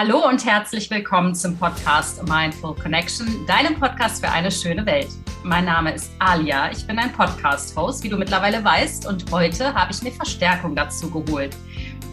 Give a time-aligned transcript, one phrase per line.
[0.00, 5.08] Hallo und herzlich willkommen zum Podcast Mindful Connection, deinem Podcast für eine schöne Welt.
[5.42, 9.90] Mein Name ist Alia, ich bin ein Podcast-Host, wie du mittlerweile weißt, und heute habe
[9.90, 11.56] ich mir Verstärkung dazu geholt.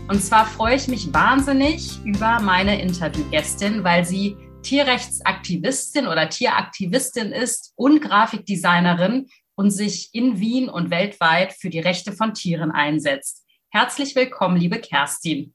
[0.07, 7.71] Und zwar freue ich mich wahnsinnig über meine Interviewgästin, weil sie Tierrechtsaktivistin oder Tieraktivistin ist
[7.75, 13.45] und Grafikdesignerin und sich in Wien und weltweit für die Rechte von Tieren einsetzt.
[13.69, 15.54] Herzlich willkommen, liebe Kerstin.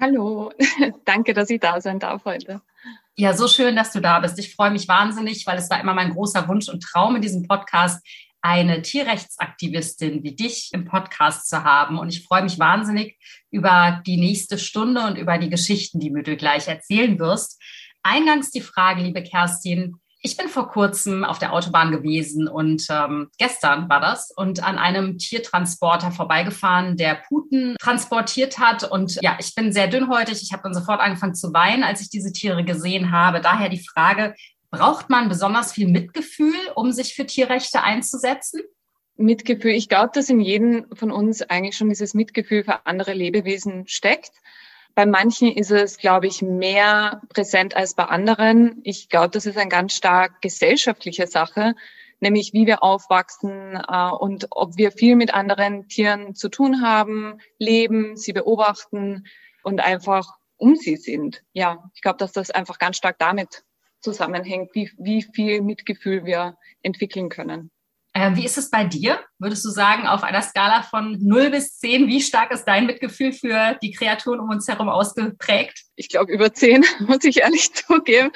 [0.00, 0.50] Hallo,
[1.04, 2.62] danke, dass ich da sein darf heute.
[3.16, 4.38] Ja, so schön, dass du da bist.
[4.38, 7.46] Ich freue mich wahnsinnig, weil es war immer mein großer Wunsch und Traum in diesem
[7.46, 8.02] Podcast,
[8.40, 11.98] eine Tierrechtsaktivistin wie dich im Podcast zu haben.
[11.98, 13.18] Und ich freue mich wahnsinnig
[13.50, 17.60] über die nächste Stunde und über die Geschichten, die du gleich erzählen wirst.
[18.02, 23.30] Eingangs die Frage, liebe Kerstin, ich bin vor kurzem auf der Autobahn gewesen und ähm,
[23.38, 28.84] gestern war das und an einem Tiertransporter vorbeigefahren, der Puten transportiert hat.
[28.84, 30.42] Und ja, ich bin sehr dünnhäutig.
[30.42, 33.40] Ich habe dann sofort angefangen zu weinen, als ich diese Tiere gesehen habe.
[33.40, 34.34] Daher die Frage,
[34.70, 38.60] braucht man besonders viel Mitgefühl, um sich für Tierrechte einzusetzen?
[39.16, 39.72] Mitgefühl.
[39.72, 44.32] Ich glaube, dass in jedem von uns eigentlich schon dieses Mitgefühl für andere Lebewesen steckt.
[44.94, 48.80] Bei manchen ist es, glaube ich, mehr präsent als bei anderen.
[48.84, 51.74] Ich glaube, das ist eine ganz stark gesellschaftliche Sache,
[52.20, 57.38] nämlich wie wir aufwachsen äh, und ob wir viel mit anderen Tieren zu tun haben,
[57.58, 59.24] leben, sie beobachten
[59.62, 61.42] und einfach um sie sind.
[61.52, 63.64] Ja, ich glaube, dass das einfach ganz stark damit
[64.00, 67.70] zusammenhängt, wie, wie viel Mitgefühl wir entwickeln können.
[68.12, 69.20] Äh, wie ist es bei dir?
[69.38, 73.32] Würdest du sagen, auf einer Skala von 0 bis 10, wie stark ist dein Mitgefühl
[73.32, 75.84] für die Kreaturen um uns herum ausgeprägt?
[75.94, 78.30] Ich glaube über 10, muss ich ehrlich zugeben.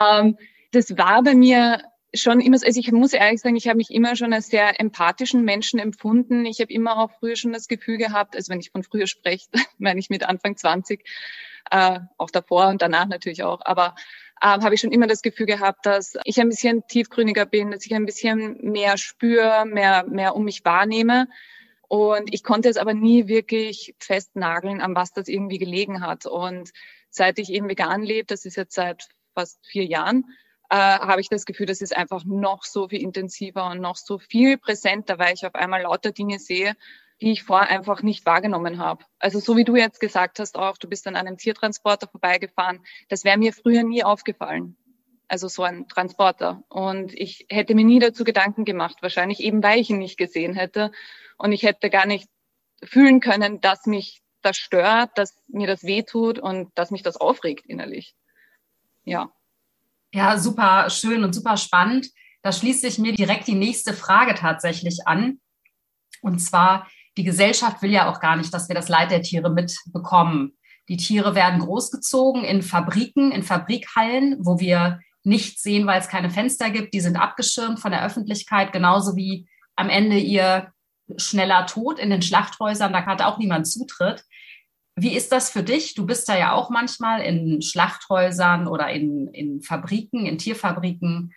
[0.00, 0.36] Ähm,
[0.72, 1.80] das war bei mir
[2.14, 5.44] schon immer, also ich muss ehrlich sagen, ich habe mich immer schon als sehr empathischen
[5.44, 6.44] Menschen empfunden.
[6.46, 9.48] Ich habe immer auch früher schon das Gefühl gehabt, also wenn ich von früher spreche,
[9.78, 11.04] meine ich mit Anfang 20,
[11.70, 13.94] äh, auch davor und danach natürlich auch, aber
[14.44, 17.86] ähm, habe ich schon immer das Gefühl gehabt, dass ich ein bisschen tiefgründiger bin, dass
[17.86, 21.28] ich ein bisschen mehr spüre, mehr, mehr um mich wahrnehme.
[21.88, 26.26] Und ich konnte es aber nie wirklich festnageln, an was das irgendwie gelegen hat.
[26.26, 26.72] Und
[27.08, 30.26] seit ich eben vegan lebe, das ist jetzt seit fast vier Jahren,
[30.68, 34.18] äh, habe ich das Gefühl, das ist einfach noch so viel intensiver und noch so
[34.18, 36.74] viel präsenter, weil ich auf einmal lauter Dinge sehe,
[37.20, 39.04] die ich vorher einfach nicht wahrgenommen habe.
[39.18, 43.24] Also so wie du jetzt gesagt hast auch, du bist an einem Tiertransporter vorbeigefahren, das
[43.24, 44.76] wäre mir früher nie aufgefallen.
[45.28, 46.62] Also so ein Transporter.
[46.68, 50.54] Und ich hätte mir nie dazu Gedanken gemacht, wahrscheinlich eben weil ich ihn nicht gesehen
[50.54, 50.92] hätte.
[51.38, 52.28] Und ich hätte gar nicht
[52.82, 57.64] fühlen können, dass mich das stört, dass mir das wehtut und dass mich das aufregt
[57.66, 58.14] innerlich.
[59.04, 59.32] Ja.
[60.12, 62.10] Ja, super schön und super spannend.
[62.42, 65.40] Da schließt sich mir direkt die nächste Frage tatsächlich an.
[66.20, 66.86] Und zwar,
[67.16, 70.56] die Gesellschaft will ja auch gar nicht, dass wir das Leid der Tiere mitbekommen.
[70.88, 76.30] Die Tiere werden großgezogen in Fabriken, in Fabrikhallen, wo wir nichts sehen, weil es keine
[76.30, 76.92] Fenster gibt.
[76.92, 80.72] Die sind abgeschirmt von der Öffentlichkeit, genauso wie am Ende ihr
[81.16, 82.92] schneller Tod in den Schlachthäusern.
[82.92, 84.24] Da hat auch niemand Zutritt.
[84.96, 85.94] Wie ist das für dich?
[85.94, 91.32] Du bist da ja auch manchmal in Schlachthäusern oder in, in Fabriken, in Tierfabriken.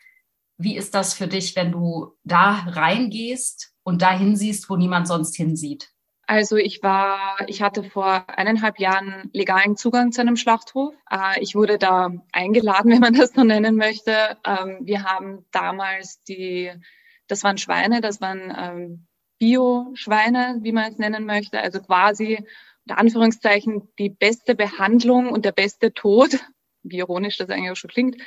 [0.58, 5.38] Wie ist das für dich, wenn du da reingehst und dahin siehst, wo niemand sonst
[5.38, 5.94] hinsieht?
[6.24, 10.94] Also ich war, ich hatte vor eineinhalb Jahren legalen Zugang zu einem Schlachthof.
[11.10, 14.38] Äh, ich wurde da eingeladen, wenn man das so nennen möchte.
[14.46, 16.70] Ähm, wir haben damals die,
[17.28, 19.08] das waren Schweine, das waren ähm,
[19.40, 21.62] Bio-Schweine, wie man es nennen möchte.
[21.62, 22.46] Also quasi
[22.84, 26.32] unter Anführungszeichen die beste Behandlung und der beste Tod,
[26.84, 28.18] wie ironisch das eigentlich auch schon klingt,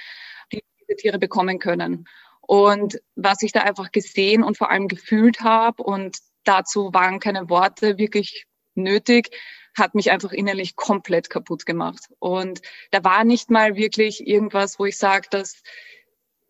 [0.54, 2.06] die diese Tiere bekommen können.
[2.50, 7.48] Und was ich da einfach gesehen und vor allem gefühlt habe und dazu waren keine
[7.48, 9.30] Worte wirklich nötig,
[9.78, 12.08] hat mich einfach innerlich komplett kaputt gemacht.
[12.18, 15.62] Und da war nicht mal wirklich irgendwas, wo ich sage, dass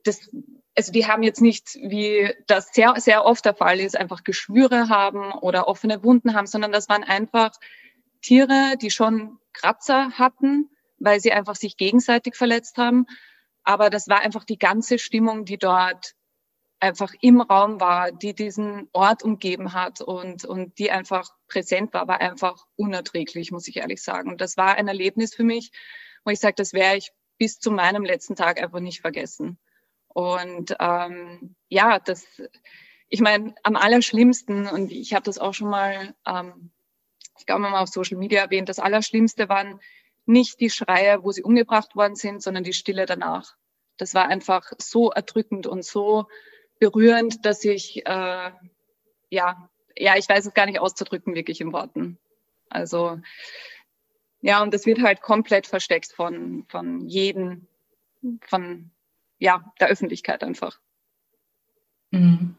[0.03, 0.31] das,
[0.75, 4.89] also die haben jetzt nicht, wie das sehr, sehr oft der Fall ist, einfach Geschwüre
[4.89, 7.51] haben oder offene Wunden haben, sondern das waren einfach
[8.23, 13.05] Tiere, die schon Kratzer hatten, weil sie einfach sich gegenseitig verletzt haben
[13.65, 16.15] aber das war einfach die ganze Stimmung, die dort
[16.81, 22.09] einfach im Raum war, die diesen Ort umgeben hat und, und die einfach präsent war,
[22.09, 24.31] war einfach unerträglich, muss ich ehrlich sagen.
[24.31, 25.73] Und das war ein Erlebnis für mich,
[26.25, 29.59] wo ich sage, das wäre ich bis zu meinem letzten Tag einfach nicht vergessen.
[30.09, 32.27] Und ähm, ja, das,
[33.09, 36.71] ich meine, am allerschlimmsten, und ich habe das auch schon mal, ähm,
[37.39, 39.81] ich glaube mal auf Social Media erwähnt, das Allerschlimmste waren
[40.31, 43.57] nicht die Schreie, wo sie umgebracht worden sind, sondern die Stille danach.
[43.97, 46.27] Das war einfach so erdrückend und so
[46.79, 48.51] berührend, dass ich, äh,
[49.31, 52.19] ja, ja, ich weiß es gar nicht auszudrücken, wirklich in Worten.
[52.71, 53.21] Also
[54.41, 57.67] Ja, und das wird halt komplett versteckt von, von jedem,
[58.43, 58.91] von,
[59.39, 60.81] ja, der Öffentlichkeit einfach.
[62.11, 62.57] Mhm.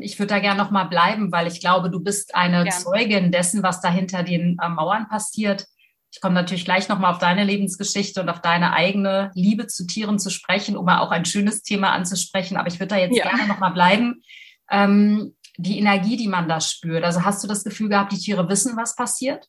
[0.00, 2.64] Ich würde da gerne noch mal bleiben, weil ich glaube, du bist eine.
[2.70, 5.66] Zeugin dessen, was da hinter den äh, Mauern passiert.
[6.12, 9.86] Ich komme natürlich gleich noch mal auf deine Lebensgeschichte und auf deine eigene Liebe zu
[9.86, 12.56] Tieren zu sprechen, um mal auch ein schönes Thema anzusprechen.
[12.56, 13.28] Aber ich würde da jetzt ja.
[13.28, 14.22] gerne noch mal bleiben.
[14.70, 17.04] Ähm, die Energie, die man da spürt.
[17.04, 19.48] Also hast du das Gefühl gehabt, die Tiere wissen, was passiert?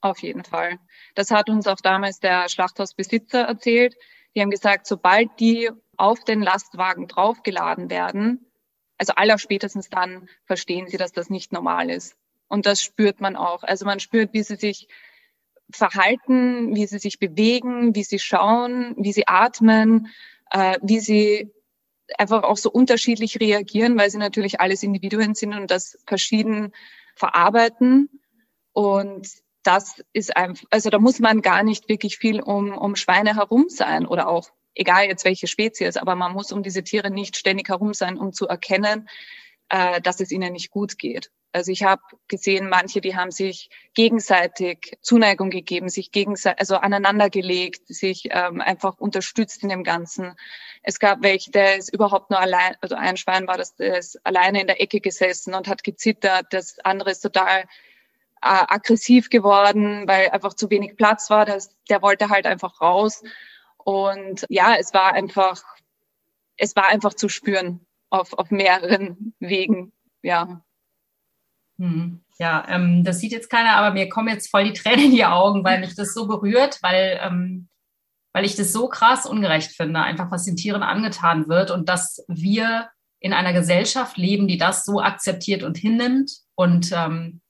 [0.00, 0.78] Auf jeden Fall.
[1.14, 3.94] Das hat uns auch damals der Schlachthausbesitzer erzählt.
[4.34, 8.50] Die haben gesagt, sobald die auf den Lastwagen draufgeladen werden,
[8.98, 12.16] also aller spätestens dann verstehen sie, dass das nicht normal ist.
[12.48, 13.62] Und das spürt man auch.
[13.62, 14.88] Also man spürt, wie sie sich
[15.72, 20.08] verhalten, wie sie sich bewegen, wie sie schauen, wie sie atmen,
[20.50, 21.52] äh, wie sie
[22.18, 26.72] einfach auch so unterschiedlich reagieren, weil sie natürlich alles Individuen sind und das verschieden
[27.14, 28.08] verarbeiten.
[28.72, 29.28] Und
[29.62, 33.66] das ist einfach, also da muss man gar nicht wirklich viel um, um Schweine herum
[33.68, 37.68] sein oder auch, egal jetzt welche Spezies, aber man muss um diese Tiere nicht ständig
[37.68, 39.08] herum sein, um zu erkennen,
[39.68, 41.30] äh, dass es ihnen nicht gut geht.
[41.52, 47.28] Also ich habe gesehen, manche, die haben sich gegenseitig Zuneigung gegeben, sich gegenseitig, also aneinander
[47.28, 50.34] gelegt, sich ähm, einfach unterstützt in dem Ganzen.
[50.82, 54.24] Es gab welche, der ist überhaupt nur allein, also ein Schwein war das, der ist
[54.24, 56.46] alleine in der Ecke gesessen und hat gezittert.
[56.50, 57.64] Das andere ist total äh,
[58.40, 61.44] aggressiv geworden, weil einfach zu wenig Platz war.
[61.44, 63.22] Das, der wollte halt einfach raus.
[63.76, 65.62] Und ja, es war einfach,
[66.56, 69.92] es war einfach zu spüren auf, auf mehreren Wegen.
[70.22, 70.64] Ja.
[71.82, 72.20] Hm.
[72.38, 75.24] Ja, ähm, das sieht jetzt keiner, aber mir kommen jetzt voll die Tränen in die
[75.24, 77.68] Augen, weil mich das so berührt, weil, ähm,
[78.32, 82.24] weil ich das so krass ungerecht finde, einfach was den Tieren angetan wird und dass
[82.28, 82.88] wir
[83.18, 87.40] in einer Gesellschaft leben, die das so akzeptiert und hinnimmt und ähm,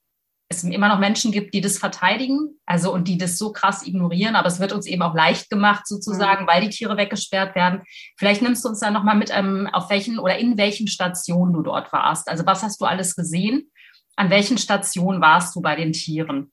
[0.49, 4.37] es immer noch Menschen gibt, die das verteidigen, also und die das so krass ignorieren,
[4.37, 6.49] aber es wird uns eben auch leicht gemacht sozusagen, mhm.
[6.49, 7.83] weil die Tiere weggesperrt werden.
[8.19, 11.63] Vielleicht nimmst du uns dann nochmal mit, ähm, auf welchen oder in welchen Stationen du
[11.63, 12.29] dort warst.
[12.29, 13.71] Also was hast du alles gesehen?
[14.17, 16.53] An welchen Stationen warst du bei den Tieren?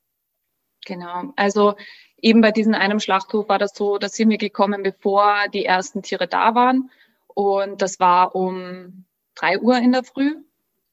[0.86, 1.76] Genau, also
[2.22, 6.02] eben bei diesem einem Schlachthof war das so, da sind wir gekommen, bevor die ersten
[6.02, 6.90] Tiere da waren.
[7.28, 10.36] Und das war um drei Uhr in der Früh,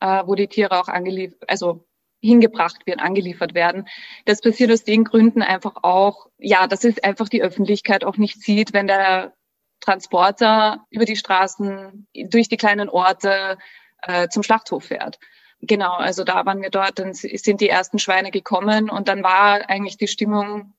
[0.00, 1.84] äh, wo die Tiere auch angeliefert, also
[2.20, 3.86] hingebracht werden, angeliefert werden.
[4.24, 8.40] Das passiert aus den Gründen einfach auch, ja, dass es einfach die Öffentlichkeit auch nicht
[8.40, 9.34] sieht, wenn der
[9.80, 13.58] Transporter über die Straßen, durch die kleinen Orte
[14.02, 15.18] äh, zum Schlachthof fährt.
[15.60, 19.68] Genau, also da waren wir dort, dann sind die ersten Schweine gekommen und dann war
[19.68, 20.74] eigentlich die Stimmung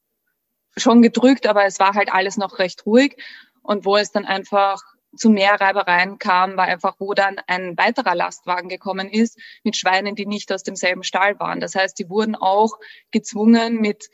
[0.75, 3.17] schon gedrückt, aber es war halt alles noch recht ruhig.
[3.63, 4.81] Und wo es dann einfach
[5.15, 10.15] zu mehr Reibereien kam, war einfach, wo dann ein weiterer Lastwagen gekommen ist mit Schweinen,
[10.15, 11.59] die nicht aus demselben Stall waren.
[11.59, 12.77] Das heißt, die wurden auch
[13.11, 14.09] gezwungen, mit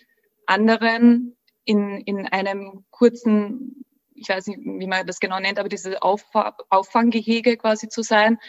[0.45, 6.01] anderen in, in einem kurzen, ich weiß nicht, wie man das genau nennt, aber diese
[6.01, 6.23] Auf,
[6.69, 8.39] Auffanggehege quasi zu sein,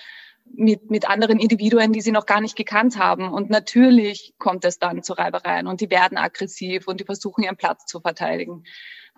[0.45, 3.33] mit, mit anderen Individuen, die sie noch gar nicht gekannt haben.
[3.33, 7.57] Und natürlich kommt es dann zu Reibereien und die werden aggressiv und die versuchen ihren
[7.57, 8.65] Platz zu verteidigen.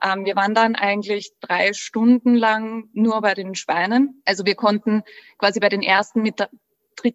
[0.02, 4.22] Ähm, wir waren dann eigentlich drei Stunden lang nur bei den Schweinen.
[4.24, 5.02] Also wir konnten
[5.38, 6.46] quasi bei den ersten mit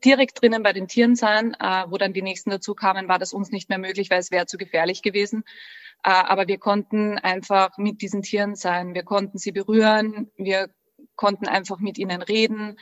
[0.05, 1.55] direkt drinnen bei den Tieren sein.
[1.59, 4.31] Äh, wo dann die nächsten dazu kamen, war das uns nicht mehr möglich, weil es
[4.31, 5.43] wäre zu gefährlich gewesen.
[6.03, 8.93] Äh, aber wir konnten einfach mit diesen Tieren sein.
[8.93, 10.31] Wir konnten sie berühren.
[10.37, 10.69] Wir
[11.15, 12.77] konnten einfach mit ihnen reden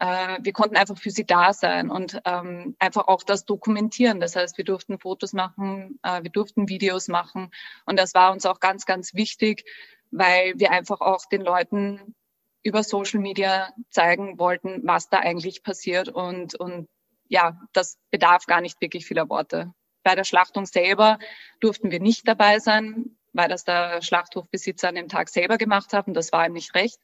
[0.00, 4.20] äh, wir konnten einfach für sie da sein und ähm, einfach auch das dokumentieren.
[4.20, 7.50] Das heißt, wir durften Fotos machen, äh, wir durften Videos machen
[7.84, 9.64] und das war uns auch ganz, ganz wichtig,
[10.10, 12.14] weil wir einfach auch den Leuten
[12.62, 16.88] über Social Media zeigen wollten, was da eigentlich passiert und, und
[17.28, 19.72] ja, das bedarf gar nicht wirklich vieler Worte.
[20.02, 21.18] Bei der Schlachtung selber
[21.60, 26.06] durften wir nicht dabei sein, weil das der Schlachthofbesitzer an dem Tag selber gemacht hat
[26.08, 27.00] und das war ihm nicht recht.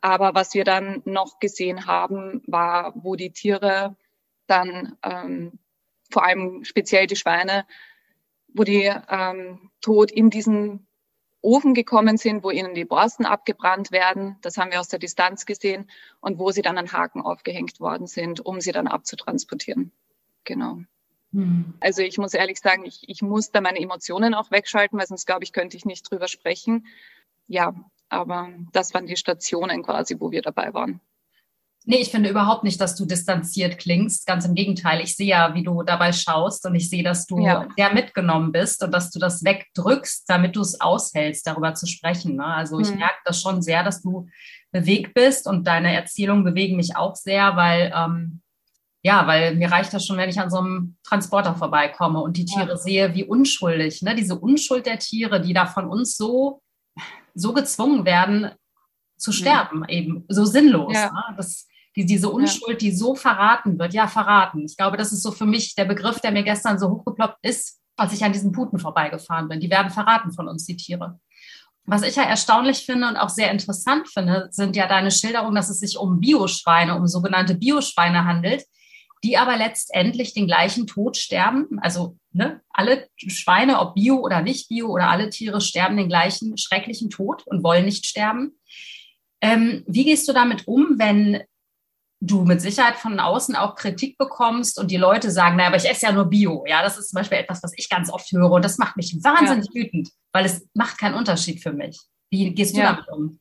[0.00, 3.96] Aber was wir dann noch gesehen haben, war, wo die Tiere
[4.46, 5.58] dann, ähm,
[6.10, 7.66] vor allem speziell die Schweine,
[8.54, 10.86] wo die ähm, tot in diesen
[11.42, 14.36] Ofen gekommen sind, wo ihnen die Borsten abgebrannt werden.
[14.42, 15.88] Das haben wir aus der Distanz gesehen
[16.20, 19.92] und wo sie dann an Haken aufgehängt worden sind, um sie dann abzutransportieren.
[20.44, 20.80] Genau.
[21.32, 21.74] Hm.
[21.80, 25.26] Also ich muss ehrlich sagen, ich, ich muss da meine Emotionen auch wegschalten, weil sonst
[25.26, 26.86] glaube ich, könnte ich nicht drüber sprechen.
[27.46, 27.74] Ja,
[28.08, 31.00] aber das waren die Stationen quasi, wo wir dabei waren.
[31.88, 34.26] Nee, ich finde überhaupt nicht, dass du distanziert klingst.
[34.26, 35.00] Ganz im Gegenteil.
[35.00, 37.68] Ich sehe ja, wie du dabei schaust und ich sehe, dass du ja.
[37.76, 42.36] sehr mitgenommen bist und dass du das wegdrückst, damit du es aushältst, darüber zu sprechen.
[42.36, 42.44] Ne?
[42.44, 42.98] Also ich mhm.
[42.98, 44.26] merke das schon sehr, dass du
[44.72, 48.42] bewegt bist und deine Erzählungen bewegen mich auch sehr, weil ähm,
[49.02, 52.44] ja, weil mir reicht das schon, wenn ich an so einem Transporter vorbeikomme und die
[52.44, 52.76] Tiere ja.
[52.76, 54.16] sehe, wie unschuldig, ne?
[54.16, 56.60] diese Unschuld der Tiere, die da von uns so,
[57.36, 58.50] so gezwungen werden
[59.16, 59.34] zu mhm.
[59.34, 59.88] sterben, mhm.
[59.88, 60.94] eben so sinnlos.
[60.94, 61.12] Ja.
[61.12, 61.34] Ne?
[61.36, 62.88] Das, die, diese Unschuld, ja.
[62.88, 64.64] die so verraten wird, ja, verraten.
[64.64, 67.80] Ich glaube, das ist so für mich der Begriff, der mir gestern so hochgeploppt ist,
[67.96, 69.60] als ich an diesen Puten vorbeigefahren bin.
[69.60, 71.18] Die werden verraten von uns, die Tiere.
[71.84, 75.70] Was ich ja erstaunlich finde und auch sehr interessant finde, sind ja deine Schilderungen, dass
[75.70, 78.64] es sich um Bioschweine, um sogenannte Bioschweine handelt,
[79.26, 81.80] die aber letztendlich den gleichen Tod sterben.
[81.80, 86.56] Also ne, alle Schweine, ob Bio oder nicht Bio oder alle Tiere sterben den gleichen
[86.56, 88.56] schrecklichen Tod und wollen nicht sterben.
[89.40, 91.42] Ähm, wie gehst du damit um, wenn
[92.20, 95.90] du mit Sicherheit von außen auch Kritik bekommst und die Leute sagen, naja, aber ich
[95.90, 96.64] esse ja nur Bio.
[96.66, 99.16] Ja, das ist zum Beispiel etwas, was ich ganz oft höre und das macht mich
[99.24, 99.82] wahnsinnig ja.
[99.82, 102.00] wütend, weil es macht keinen Unterschied für mich.
[102.30, 102.92] Wie gehst du ja.
[102.92, 103.40] damit um?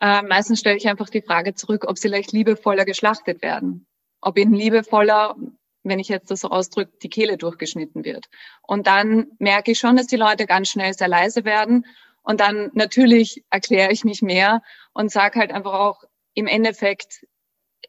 [0.00, 3.86] Äh, meistens stelle ich einfach die Frage zurück, ob sie leicht liebevoller geschlachtet werden.
[4.24, 5.36] Ob ihnen liebevoller,
[5.82, 8.30] wenn ich jetzt das so ausdrücke, die Kehle durchgeschnitten wird.
[8.62, 11.84] Und dann merke ich schon, dass die Leute ganz schnell sehr leise werden.
[12.22, 14.62] Und dann natürlich erkläre ich mich mehr
[14.94, 17.26] und sage halt einfach auch, im Endeffekt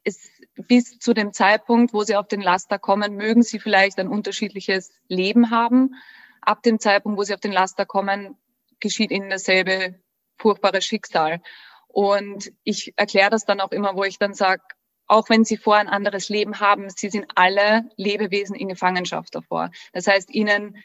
[0.04, 4.10] ist bis zu dem Zeitpunkt, wo sie auf den Laster kommen, mögen sie vielleicht ein
[4.10, 5.96] unterschiedliches Leben haben.
[6.42, 8.38] Ab dem Zeitpunkt, wo sie auf den Laster kommen,
[8.82, 9.96] geschieht ihnen dasselbe
[10.38, 11.42] furchtbare Schicksal.
[11.88, 14.62] Und ich erkläre das dann auch immer, wo ich dann sage,
[15.08, 19.72] auch wenn sie vor ein anderes Leben haben, sie sind alle Lebewesen in Gefangenschaft davor.
[19.94, 20.78] Das heißt, ihnen,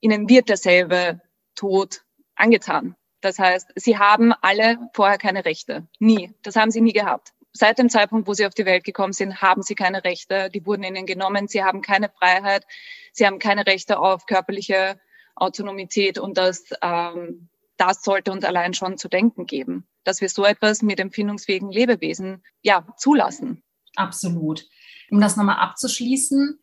[0.00, 1.20] ihnen wird derselbe
[1.54, 2.02] Tod
[2.34, 2.96] angetan.
[3.20, 5.86] Das heißt, sie haben alle vorher keine Rechte.
[5.98, 6.32] Nie.
[6.42, 9.42] Das haben sie nie gehabt seit dem Zeitpunkt, wo sie auf die Welt gekommen sind,
[9.42, 10.50] haben sie keine Rechte.
[10.50, 11.48] Die wurden ihnen genommen.
[11.48, 12.64] Sie haben keine Freiheit.
[13.12, 15.00] Sie haben keine Rechte auf körperliche
[15.34, 16.18] Autonomität.
[16.18, 17.48] Und das, ähm,
[17.78, 22.42] das sollte uns allein schon zu denken geben, dass wir so etwas mit empfindungsfähigen Lebewesen
[22.62, 23.62] ja zulassen.
[23.96, 24.64] Absolut.
[25.10, 26.58] Um das nochmal abzuschließen,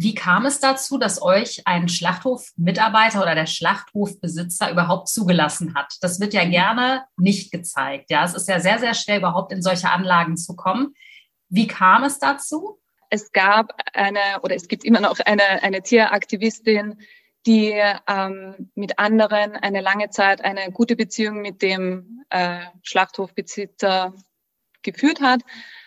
[0.00, 5.92] wie kam es dazu, dass euch ein Schlachthofmitarbeiter oder der Schlachthofbesitzer überhaupt zugelassen hat?
[6.02, 8.08] Das wird ja gerne nicht gezeigt.
[8.08, 10.94] Ja, es ist ja sehr, sehr schwer, überhaupt in solche Anlagen zu kommen.
[11.48, 12.78] Wie kam es dazu?
[13.10, 17.00] Es gab eine oder es gibt immer noch eine, eine Tieraktivistin,
[17.46, 17.72] die
[18.06, 24.14] ähm, mit anderen eine lange Zeit eine gute Beziehung mit dem äh, Schlachthofbesitzer
[24.82, 25.42] geführt hat.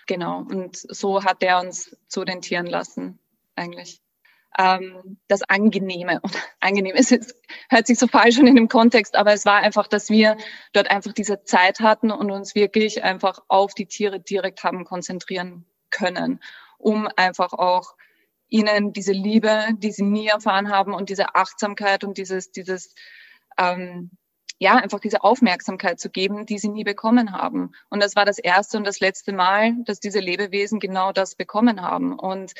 [0.08, 0.40] Genau.
[0.40, 3.20] Und so hat er uns zu den Tieren lassen
[3.56, 4.02] eigentlich.
[4.58, 6.20] Ähm, das Angenehme.
[6.22, 7.36] Und angenehm ist jetzt,
[7.70, 10.38] hört sich so falsch an in dem Kontext, aber es war einfach, dass wir
[10.74, 15.66] dort einfach diese Zeit hatten und uns wirklich einfach auf die Tiere direkt haben konzentrieren
[15.90, 16.42] können,
[16.78, 17.96] um einfach auch
[18.52, 22.94] ihnen diese Liebe, die sie nie erfahren haben und diese Achtsamkeit und dieses, dieses,
[23.58, 24.12] ähm,
[24.60, 27.72] ja, einfach diese Aufmerksamkeit zu geben, die sie nie bekommen haben.
[27.90, 31.82] Und das war das erste und das letzte Mal, dass diese Lebewesen genau das bekommen
[31.82, 32.14] haben.
[32.14, 32.54] Und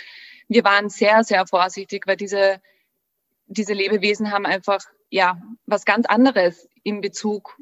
[0.48, 2.62] wir waren sehr, sehr vorsichtig, weil diese,
[3.46, 7.60] diese Lebewesen haben einfach, ja, was ganz anderes in Bezug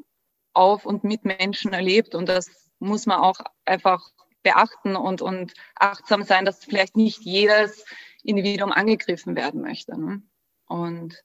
[0.54, 2.14] auf und mit Menschen erlebt.
[2.14, 4.08] Und das muss man auch einfach
[4.42, 7.84] beachten und, und achtsam sein, dass vielleicht nicht jedes
[8.22, 9.98] Individuum angegriffen werden möchte.
[9.98, 10.22] Ne?
[10.66, 11.22] Und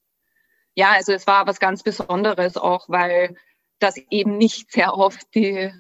[0.76, 3.36] ja, also es war was ganz Besonderes auch, weil
[3.80, 5.72] das eben nicht sehr oft die,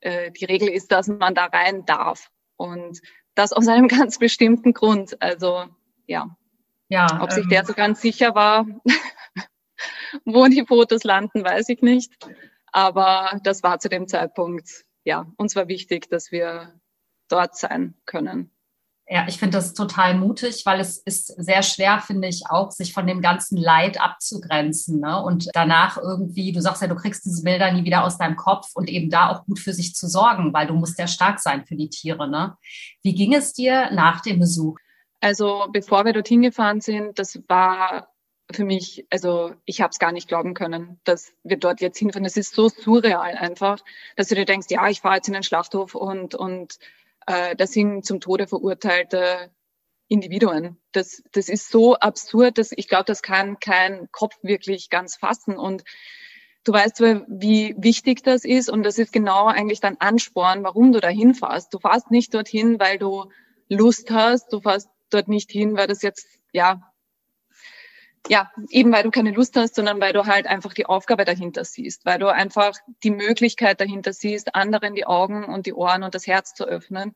[0.00, 2.30] äh, die Regel ist, dass man da rein darf.
[2.56, 3.00] Und
[3.34, 5.20] das aus einem ganz bestimmten Grund.
[5.20, 5.66] Also
[6.06, 6.36] ja.
[6.88, 7.20] Ja.
[7.22, 8.66] Ob sich ähm, der so ganz sicher war,
[10.24, 12.12] wo die Fotos landen, weiß ich nicht.
[12.70, 16.78] Aber das war zu dem Zeitpunkt, ja, uns war wichtig, dass wir
[17.28, 18.50] dort sein können.
[19.08, 22.92] Ja, ich finde das total mutig, weil es ist sehr schwer, finde ich, auch sich
[22.92, 25.00] von dem ganzen Leid abzugrenzen.
[25.00, 25.22] Ne?
[25.22, 28.70] Und danach irgendwie, du sagst ja, du kriegst diese Bilder nie wieder aus deinem Kopf
[28.74, 31.66] und eben da auch gut für sich zu sorgen, weil du musst ja stark sein
[31.66, 32.28] für die Tiere.
[32.30, 32.56] Ne?
[33.02, 34.78] Wie ging es dir nach dem Besuch?
[35.20, 38.08] Also bevor wir dorthin gefahren sind, das war
[38.50, 42.24] für mich, also ich habe es gar nicht glauben können, dass wir dort jetzt hinfahren.
[42.24, 43.78] Es ist so surreal einfach,
[44.16, 46.78] dass du dir denkst, ja, ich fahre jetzt in den Schlachthof und, und
[47.26, 49.50] äh, das sind zum Tode verurteilte
[50.08, 50.76] Individuen.
[50.92, 55.56] Das, das ist so absurd, dass ich glaube, das kann kein Kopf wirklich ganz fassen.
[55.56, 55.84] Und
[56.64, 58.68] du weißt, wie wichtig das ist.
[58.68, 61.72] Und das ist genau eigentlich dein Ansporn, warum du da hinfährst.
[61.72, 63.30] Du fährst nicht dorthin, weil du
[63.68, 64.52] Lust hast.
[64.52, 66.91] Du fährst dort nicht hin, weil das jetzt, ja,
[68.28, 71.64] ja, eben weil du keine Lust hast, sondern weil du halt einfach die Aufgabe dahinter
[71.64, 76.14] siehst, weil du einfach die Möglichkeit dahinter siehst, anderen die Augen und die Ohren und
[76.14, 77.14] das Herz zu öffnen.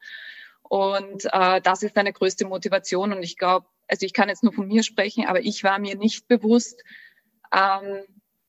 [0.63, 3.13] Und äh, das ist deine größte Motivation.
[3.13, 5.97] Und ich glaube, also ich kann jetzt nur von mir sprechen, aber ich war mir
[5.97, 6.83] nicht bewusst,
[7.53, 8.03] ähm,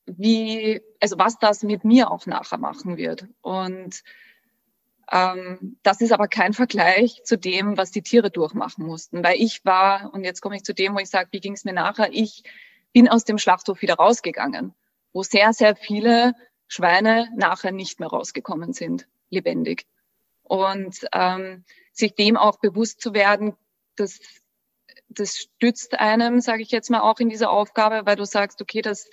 [0.06, 3.26] wie, also was das mit mir auch nachher machen wird.
[3.40, 4.02] Und
[5.10, 9.24] das ist aber kein Vergleich zu dem, was die Tiere durchmachen mussten.
[9.24, 11.64] Weil ich war, und jetzt komme ich zu dem, wo ich sage, wie ging es
[11.64, 12.10] mir nachher?
[12.12, 12.42] Ich
[12.92, 14.74] bin aus dem Schlachthof wieder rausgegangen,
[15.12, 16.34] wo sehr, sehr viele
[16.66, 19.86] Schweine nachher nicht mehr rausgekommen sind, lebendig.
[20.42, 23.56] Und ähm, sich dem auch bewusst zu werden,
[23.96, 24.20] das,
[25.08, 28.82] das stützt einem, sage ich jetzt mal, auch in dieser Aufgabe, weil du sagst, okay,
[28.82, 29.08] das,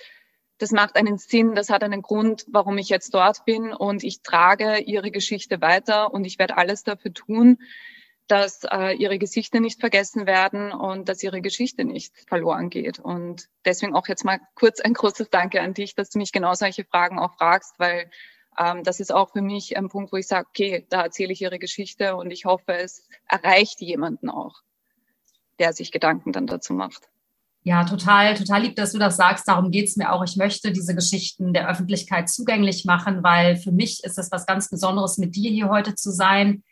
[0.58, 4.22] das macht einen Sinn, das hat einen Grund, warum ich jetzt dort bin und ich
[4.22, 7.58] trage ihre Geschichte weiter und ich werde alles dafür tun,
[8.26, 12.98] dass äh, ihre Gesichter nicht vergessen werden und dass ihre Geschichte nicht verloren geht.
[12.98, 16.54] Und deswegen auch jetzt mal kurz ein großes Danke an dich, dass du mich genau
[16.54, 18.10] solche Fragen auch fragst, weil
[18.58, 21.42] ähm, das ist auch für mich ein Punkt, wo ich sage, okay, da erzähle ich
[21.42, 24.62] ihre Geschichte und ich hoffe, es erreicht jemanden auch,
[25.58, 27.08] der sich Gedanken dann dazu macht.
[27.66, 29.48] Ja, total, total lieb, dass du das sagst.
[29.48, 30.22] Darum geht's mir auch.
[30.24, 34.70] Ich möchte diese Geschichten der Öffentlichkeit zugänglich machen, weil für mich ist es was ganz
[34.70, 36.62] Besonderes, mit dir hier heute zu sein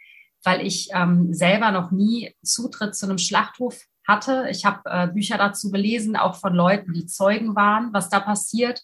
[0.44, 4.46] weil ich ähm, selber noch nie Zutritt zu einem Schlachthof hatte.
[4.50, 8.82] Ich habe äh, Bücher dazu gelesen, auch von Leuten, die Zeugen waren, was da passiert.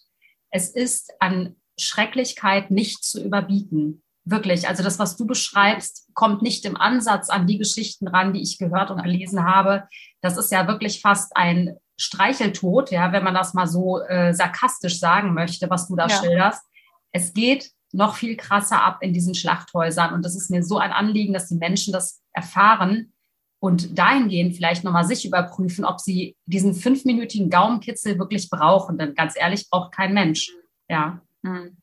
[0.49, 4.03] Es ist an Schrecklichkeit nicht zu überbieten.
[4.23, 4.67] Wirklich.
[4.67, 8.57] Also das, was du beschreibst, kommt nicht im Ansatz an die Geschichten ran, die ich
[8.57, 9.87] gehört und gelesen habe.
[10.21, 14.99] Das ist ja wirklich fast ein Streicheltod, ja, wenn man das mal so äh, sarkastisch
[14.99, 16.19] sagen möchte, was du da ja.
[16.19, 16.63] schilderst.
[17.11, 20.13] Es geht noch viel krasser ab in diesen Schlachthäusern.
[20.13, 23.13] Und das ist mir so ein Anliegen, dass die Menschen das erfahren
[23.59, 28.97] und dahingehend vielleicht nochmal sich überprüfen, ob sie diesen fünfminütigen Gaumenkitzel wirklich brauchen.
[28.97, 30.49] Denn ganz ehrlich, braucht kein Mensch.
[30.89, 31.21] Ja.
[31.45, 31.77] Hm.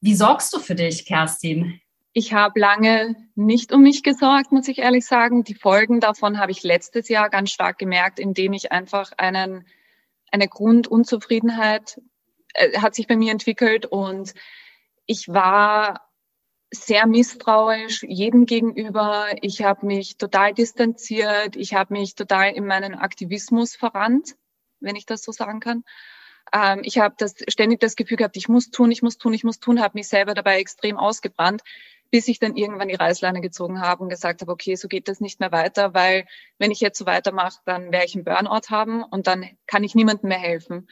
[0.00, 1.80] Wie sorgst du für dich, Kerstin?
[2.16, 5.42] Ich habe lange nicht um mich gesorgt, muss ich ehrlich sagen.
[5.42, 9.66] Die Folgen davon habe ich letztes Jahr ganz stark gemerkt, indem ich einfach einen,
[10.30, 12.00] eine Grundunzufriedenheit
[12.54, 14.32] äh, hat sich bei mir entwickelt und
[15.06, 16.08] ich war
[16.72, 19.26] sehr misstrauisch jedem gegenüber.
[19.42, 21.56] Ich habe mich total distanziert.
[21.56, 24.36] Ich habe mich total in meinen Aktivismus verrannt,
[24.78, 25.82] wenn ich das so sagen kann.
[26.52, 29.44] Ähm, ich habe das ständig das Gefühl gehabt, ich muss tun, ich muss tun, ich
[29.44, 31.62] muss tun, habe mich selber dabei extrem ausgebrannt,
[32.10, 35.20] bis ich dann irgendwann die Reißleine gezogen habe und gesagt habe, okay, so geht das
[35.20, 36.26] nicht mehr weiter, weil
[36.58, 39.94] wenn ich jetzt so weitermache, dann werde ich einen Burnout haben und dann kann ich
[39.94, 40.88] niemandem mehr helfen.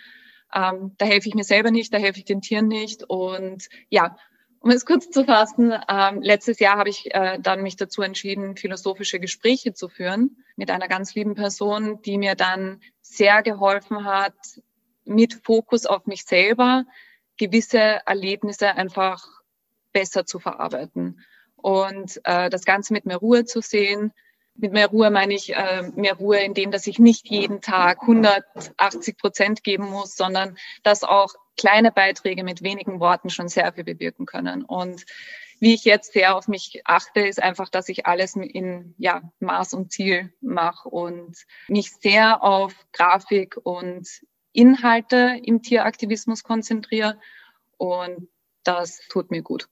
[0.54, 3.04] Ähm, da helfe ich mir selber nicht, da helfe ich den Tieren nicht.
[3.04, 4.16] Und ja,
[4.60, 8.56] um es kurz zu fassen, ähm, letztes Jahr habe ich äh, dann mich dazu entschieden,
[8.56, 14.34] philosophische Gespräche zu führen mit einer ganz lieben Person, die mir dann sehr geholfen hat,
[15.04, 16.84] mit Fokus auf mich selber
[17.36, 19.41] gewisse Erlebnisse einfach
[19.92, 21.20] besser zu verarbeiten
[21.56, 24.12] und äh, das Ganze mit mehr Ruhe zu sehen,
[24.54, 28.02] mit mehr Ruhe meine ich äh, mehr Ruhe in dem, dass ich nicht jeden Tag
[28.02, 33.84] 180 Prozent geben muss, sondern dass auch kleine Beiträge mit wenigen Worten schon sehr viel
[33.84, 34.62] bewirken können.
[34.62, 35.06] Und
[35.60, 39.74] wie ich jetzt sehr auf mich achte, ist einfach, dass ich alles in ja, Maß
[39.74, 41.36] und Ziel mache und
[41.68, 44.08] mich sehr auf Grafik und
[44.52, 47.18] Inhalte im Tieraktivismus konzentriere.
[47.76, 48.28] Und
[48.64, 49.68] das tut mir gut.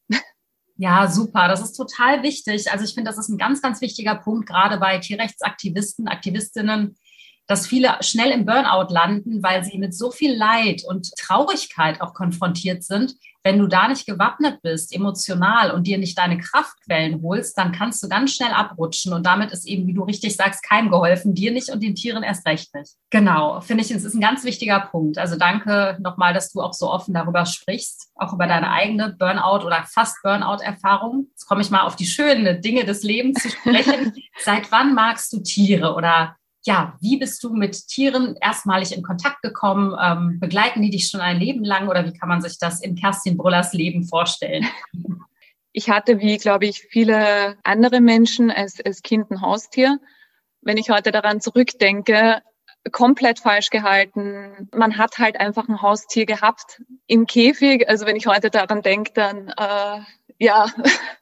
[0.83, 1.47] Ja, super.
[1.47, 2.73] Das ist total wichtig.
[2.73, 6.97] Also ich finde, das ist ein ganz, ganz wichtiger Punkt, gerade bei Tierrechtsaktivisten, Aktivistinnen,
[7.47, 12.15] dass viele schnell im Burnout landen, weil sie mit so viel Leid und Traurigkeit auch
[12.15, 13.15] konfrontiert sind.
[13.43, 18.03] Wenn du da nicht gewappnet bist, emotional und dir nicht deine Kraftquellen holst, dann kannst
[18.03, 19.13] du ganz schnell abrutschen.
[19.13, 22.23] Und damit ist eben, wie du richtig sagst, keinem geholfen, dir nicht und den Tieren
[22.23, 22.97] erst recht nicht.
[23.11, 25.19] Genau, finde ich, es ist ein ganz wichtiger Punkt.
[25.19, 29.65] Also danke nochmal, dass du auch so offen darüber sprichst, auch über deine eigene Burnout
[29.65, 31.29] oder fast Burnout-Erfahrung.
[31.31, 34.13] Jetzt komme ich mal auf die schönen Dinge des Lebens zu sprechen.
[34.39, 39.43] Seit wann magst du Tiere oder ja, wie bist du mit Tieren erstmalig in Kontakt
[39.43, 39.97] gekommen?
[40.01, 42.97] Ähm, begleiten die dich schon ein Leben lang oder wie kann man sich das in
[42.97, 44.67] Kerstin Brüllers Leben vorstellen?
[45.73, 50.01] Ich hatte, wie glaube ich, viele andere Menschen als, als Kind ein Haustier.
[50.63, 52.43] Wenn ich heute daran zurückdenke,
[52.93, 54.69] komplett falsch gehalten.
[54.75, 57.89] Man hat halt einfach ein Haustier gehabt im Käfig.
[57.89, 60.01] Also wenn ich heute daran denke, dann äh,
[60.39, 60.67] ja,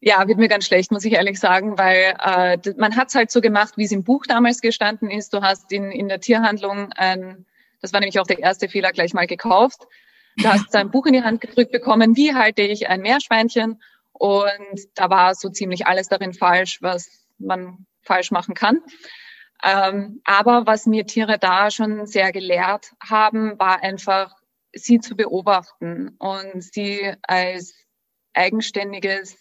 [0.00, 3.30] ja, wird mir ganz schlecht, muss ich ehrlich sagen, weil äh, man hat es halt
[3.30, 5.34] so gemacht, wie es im Buch damals gestanden ist.
[5.34, 7.46] Du hast in, in der Tierhandlung, ein,
[7.80, 9.86] das war nämlich auch der erste Fehler, gleich mal gekauft.
[10.36, 13.82] Du hast ein Buch in die Hand gedrückt bekommen, wie halte ich ein Meerschweinchen?
[14.12, 18.82] Und da war so ziemlich alles darin falsch, was man falsch machen kann.
[19.64, 24.36] Ähm, aber was mir Tiere da schon sehr gelehrt haben, war einfach,
[24.72, 27.74] sie zu beobachten und sie als
[28.34, 29.36] eigenständiges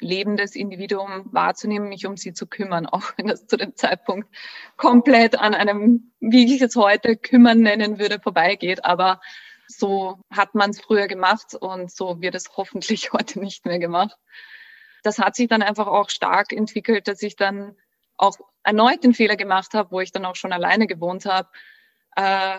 [0.00, 4.28] lebendes Individuum wahrzunehmen, mich um sie zu kümmern, auch wenn das zu dem Zeitpunkt
[4.76, 8.84] komplett an einem, wie ich es heute kümmern nennen würde, vorbeigeht.
[8.84, 9.20] Aber
[9.68, 14.16] so hat man es früher gemacht und so wird es hoffentlich heute nicht mehr gemacht.
[15.02, 17.76] das hat sich dann einfach auch stark entwickelt, dass ich dann
[18.16, 21.48] auch erneut den Fehler gemacht habe, wo ich dann auch schon alleine gewohnt habe,
[22.16, 22.58] äh,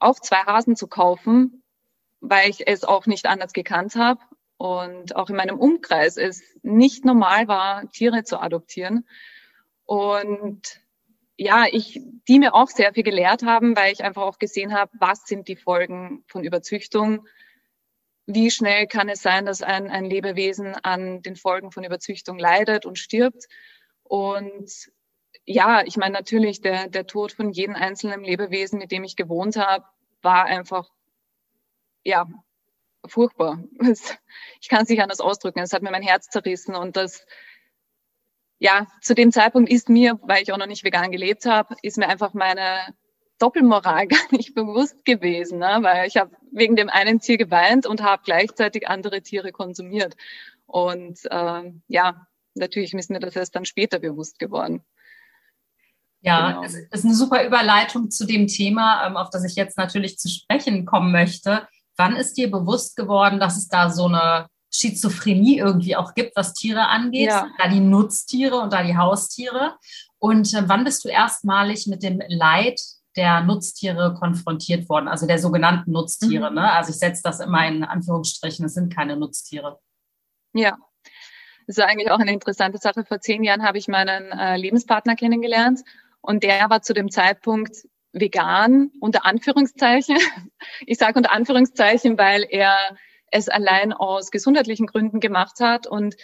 [0.00, 1.62] auch zwei Hasen zu kaufen,
[2.20, 4.20] weil ich es auch nicht anders gekannt habe
[4.58, 9.06] und auch in meinem Umkreis es nicht normal war, Tiere zu adoptieren.
[9.86, 10.80] Und
[11.36, 14.90] ja, ich, die mir auch sehr viel gelehrt haben, weil ich einfach auch gesehen habe,
[14.98, 17.26] was sind die Folgen von Überzüchtung,
[18.26, 22.84] wie schnell kann es sein, dass ein, ein Lebewesen an den Folgen von Überzüchtung leidet
[22.84, 23.46] und stirbt.
[24.02, 24.90] Und
[25.46, 29.56] ja, ich meine natürlich, der, der Tod von jedem einzelnen Lebewesen, mit dem ich gewohnt
[29.56, 29.84] habe,
[30.20, 30.90] war einfach,
[32.02, 32.26] ja,
[33.06, 33.62] furchtbar.
[34.60, 35.60] Ich kann es nicht anders ausdrücken.
[35.60, 37.26] Es hat mir mein Herz zerrissen und das,
[38.58, 41.96] ja, zu dem Zeitpunkt ist mir, weil ich auch noch nicht vegan gelebt habe, ist
[41.96, 42.94] mir einfach meine
[43.38, 45.78] Doppelmoral gar nicht bewusst gewesen, ne?
[45.82, 50.16] weil ich habe wegen dem einen Tier geweint und habe gleichzeitig andere Tiere konsumiert.
[50.66, 54.84] Und äh, ja, natürlich ist mir das erst dann später bewusst geworden.
[56.20, 56.64] Ja, genau.
[56.64, 60.28] es ist eine super Überleitung zu dem Thema, ähm, auf das ich jetzt natürlich zu
[60.28, 61.68] sprechen kommen möchte.
[61.98, 66.54] Wann ist dir bewusst geworden, dass es da so eine Schizophrenie irgendwie auch gibt, was
[66.54, 67.28] Tiere angeht?
[67.28, 67.48] Ja.
[67.58, 69.76] Da die Nutztiere und da die Haustiere.
[70.18, 72.80] Und äh, wann bist du erstmalig mit dem Leid
[73.16, 76.50] der Nutztiere konfrontiert worden, also der sogenannten Nutztiere.
[76.50, 76.56] Mhm.
[76.56, 76.72] Ne?
[76.72, 79.80] Also ich setze das immer in Anführungsstrichen, es sind keine Nutztiere.
[80.54, 80.78] Ja,
[81.66, 83.04] das ist eigentlich auch eine interessante Sache.
[83.04, 85.80] Vor zehn Jahren habe ich meinen äh, Lebenspartner kennengelernt
[86.20, 90.18] und der war zu dem Zeitpunkt vegan, unter Anführungszeichen.
[90.86, 92.96] Ich sage unter Anführungszeichen, weil er
[93.30, 96.16] es allein aus gesundheitlichen Gründen gemacht hat und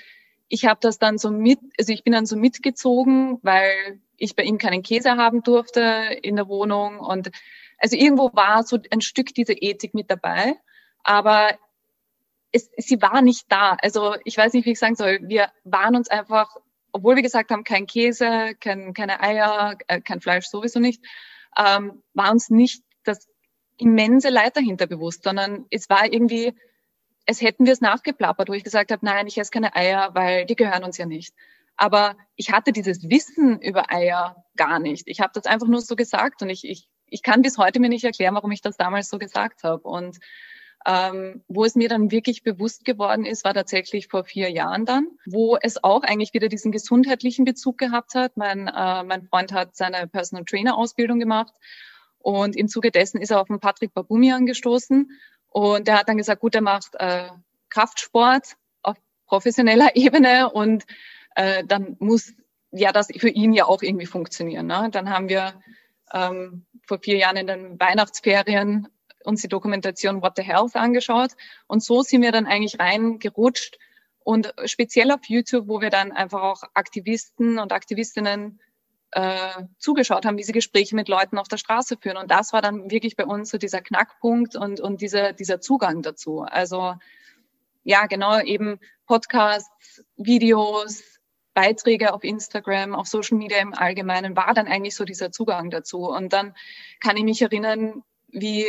[0.48, 4.42] ich habe das dann so mit, also ich bin dann so mitgezogen, weil ich bei
[4.44, 5.80] ihm keinen Käse haben durfte
[6.22, 7.00] in der Wohnung.
[7.00, 7.30] Und
[7.78, 10.54] also irgendwo war so ein Stück diese Ethik mit dabei.
[11.02, 11.58] Aber
[12.52, 13.76] es, sie war nicht da.
[13.82, 15.18] Also ich weiß nicht, wie ich sagen soll.
[15.22, 16.56] Wir waren uns einfach,
[16.92, 21.02] obwohl wir gesagt haben, kein Käse, kein, keine Eier, äh, kein Fleisch sowieso nicht,
[21.58, 23.28] ähm, war uns nicht das
[23.76, 26.54] immense Leid dahinter bewusst, sondern es war irgendwie,
[27.26, 30.46] es hätten wir es nachgeplappert, wo ich gesagt habe, nein, ich esse keine Eier, weil
[30.46, 31.34] die gehören uns ja nicht.
[31.76, 35.08] Aber ich hatte dieses Wissen über Eier gar nicht.
[35.08, 37.88] Ich habe das einfach nur so gesagt und ich, ich, ich kann bis heute mir
[37.88, 39.82] nicht erklären, warum ich das damals so gesagt habe.
[39.82, 40.18] Und
[40.86, 45.08] ähm, wo es mir dann wirklich bewusst geworden ist, war tatsächlich vor vier Jahren dann,
[45.24, 48.36] wo es auch eigentlich wieder diesen gesundheitlichen Bezug gehabt hat.
[48.36, 51.54] Mein, äh, mein Freund hat seine Personal Trainer Ausbildung gemacht
[52.18, 55.10] und im Zuge dessen ist er auf den Patrick Babumian gestoßen
[55.48, 57.28] und der hat dann gesagt, gut, er macht äh,
[57.70, 60.84] Kraftsport auf professioneller Ebene und
[61.34, 62.34] äh, dann muss
[62.72, 64.66] ja das für ihn ja auch irgendwie funktionieren.
[64.66, 64.88] Ne?
[64.90, 65.54] Dann haben wir
[66.12, 68.88] ähm, vor vier Jahren in den Weihnachtsferien
[69.24, 71.32] uns die Dokumentation What the Health angeschaut
[71.66, 73.78] und so sind wir dann eigentlich reingerutscht
[74.24, 78.60] und speziell auf YouTube, wo wir dann einfach auch Aktivisten und Aktivistinnen
[79.14, 82.16] äh, zugeschaut haben, wie sie Gespräche mit Leuten auf der Straße führen.
[82.16, 86.02] Und das war dann wirklich bei uns so dieser Knackpunkt und, und dieser, dieser Zugang
[86.02, 86.40] dazu.
[86.40, 86.94] Also
[87.84, 91.02] ja, genau, eben Podcasts, Videos,
[91.52, 96.08] Beiträge auf Instagram, auf Social Media im Allgemeinen, war dann eigentlich so dieser Zugang dazu.
[96.08, 96.54] Und dann
[97.00, 98.66] kann ich mich erinnern, wie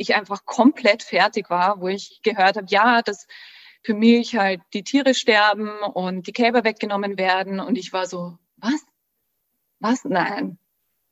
[0.00, 3.26] ich einfach komplett fertig war, wo ich gehört habe, ja, dass
[3.82, 7.60] für mich halt die Tiere sterben und die Kälber weggenommen werden.
[7.60, 8.80] Und ich war so, was?
[9.78, 10.04] Was?
[10.04, 10.58] Nein,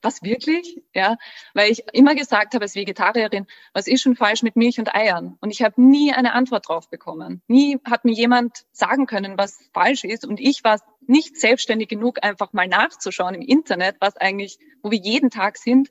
[0.00, 0.80] was wirklich?
[0.94, 1.16] Ja,
[1.52, 5.36] weil ich immer gesagt habe als Vegetarierin, was ist schon falsch mit Milch und Eiern?
[5.40, 7.42] Und ich habe nie eine Antwort drauf bekommen.
[7.46, 10.24] Nie hat mir jemand sagen können, was falsch ist.
[10.24, 14.98] Und ich war nicht selbstständig genug, einfach mal nachzuschauen im Internet, was eigentlich, wo wir
[14.98, 15.90] jeden Tag sind.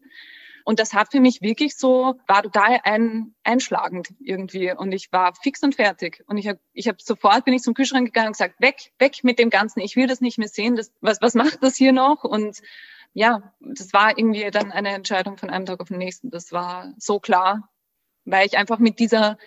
[0.67, 4.73] Und das hat für mich wirklich so, war total ein, einschlagend irgendwie.
[4.73, 6.25] Und ich war fix und fertig.
[6.27, 9.23] Und ich habe ich hab sofort bin ich zum Kühlschrank gegangen und gesagt, weg, weg
[9.23, 9.79] mit dem Ganzen.
[9.79, 10.75] Ich will das nicht mehr sehen.
[10.75, 12.25] Das, was, was macht das hier noch?
[12.25, 12.59] Und
[13.13, 16.31] ja, das war irgendwie dann eine Entscheidung von einem Tag auf den nächsten.
[16.31, 17.69] Das war so klar,
[18.25, 19.37] weil ich einfach mit dieser,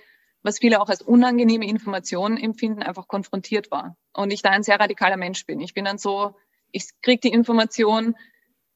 [0.42, 3.98] was viele auch als unangenehme Information empfinden, einfach konfrontiert war.
[4.14, 5.61] Und ich da ein sehr radikaler Mensch bin.
[5.61, 6.35] Ich bin dann so,
[6.72, 8.16] ich kriege die Information,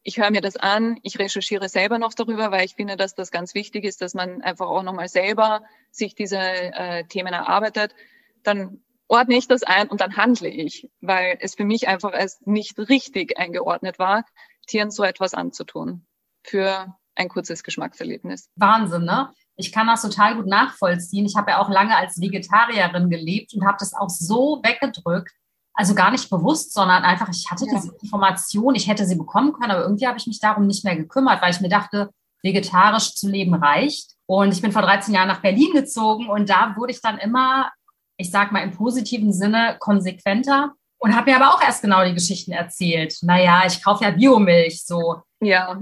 [0.05, 3.31] ich höre mir das an, ich recherchiere selber noch darüber, weil ich finde, dass das
[3.31, 7.95] ganz wichtig ist, dass man einfach auch nochmal selber sich diese äh, Themen erarbeitet.
[8.43, 12.41] Dann ordne ich das ein und dann handle ich, weil es für mich einfach als
[12.45, 14.25] nicht richtig eingeordnet war,
[14.67, 16.07] Tieren so etwas anzutun
[16.43, 18.51] für ein kurzes Geschmackserlebnis.
[18.57, 19.33] Wahnsinn, ne?
[19.57, 21.27] Ich kann das total gut nachvollziehen.
[21.27, 25.33] Ich habe ja auch lange als Vegetarierin gelebt und habe das auch so weggedrückt.
[25.75, 29.73] Also gar nicht bewusst, sondern einfach, ich hatte diese Information, ich hätte sie bekommen können,
[29.73, 32.11] aber irgendwie habe ich mich darum nicht mehr gekümmert, weil ich mir dachte,
[32.43, 34.13] vegetarisch zu leben reicht.
[34.27, 37.71] Und ich bin vor 13 Jahren nach Berlin gezogen und da wurde ich dann immer
[38.17, 42.15] ich sag mal im positiven Sinne, konsequenter und habe mir aber auch erst genau die
[42.15, 43.17] Geschichten erzählt.
[43.23, 45.23] Naja, ich kaufe ja Biomilch, so.
[45.41, 45.81] Ja.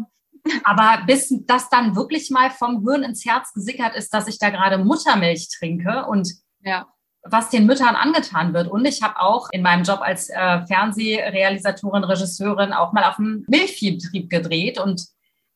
[0.65, 4.51] Aber bis das dann wirklich mal vom Hirn ins Herz gesickert ist, dass ich da
[4.51, 6.89] gerade Muttermilch trinke und ja.
[7.25, 8.69] Was den Müttern angetan wird.
[8.69, 13.45] Und ich habe auch in meinem Job als äh, Fernsehrealisatorin, Regisseurin auch mal auf dem
[13.49, 15.07] Milchviehbetrieb gedreht und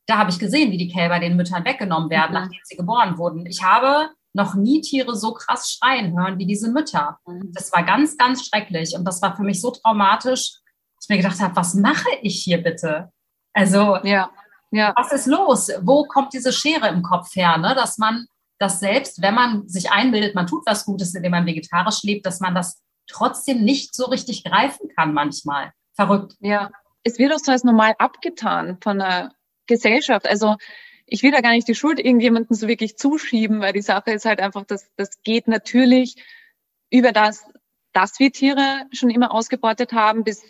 [0.06, 2.42] da habe ich gesehen, wie die Kälber den Müttern weggenommen werden, mhm.
[2.42, 3.44] nachdem sie geboren wurden.
[3.46, 7.18] Ich habe noch nie Tiere so krass schreien hören wie diese Mütter.
[7.26, 7.52] Mhm.
[7.52, 8.94] Das war ganz, ganz schrecklich.
[8.94, 10.60] Und das war für mich so traumatisch,
[10.94, 13.10] dass ich mir gedacht habe, was mache ich hier bitte?
[13.52, 14.30] Also, ja.
[14.70, 14.92] Ja.
[14.96, 15.70] was ist los?
[15.80, 17.56] Wo kommt diese Schere im Kopf her?
[17.56, 17.74] Ne?
[17.74, 18.26] Dass man
[18.58, 22.40] das selbst, wenn man sich einbildet, man tut was Gutes, indem man vegetarisch lebt, dass
[22.40, 25.72] man das trotzdem nicht so richtig greifen kann manchmal.
[25.94, 26.34] Verrückt.
[26.40, 26.70] Ja.
[27.04, 29.32] Es wird auch so als normal abgetan von der
[29.66, 30.28] Gesellschaft.
[30.28, 30.56] Also
[31.06, 34.24] ich will da gar nicht die Schuld irgendjemandem so wirklich zuschieben, weil die Sache ist
[34.24, 36.16] halt einfach, dass das geht natürlich
[36.90, 37.44] über das,
[37.92, 40.42] dass wir Tiere schon immer ausgebeutet haben, bis,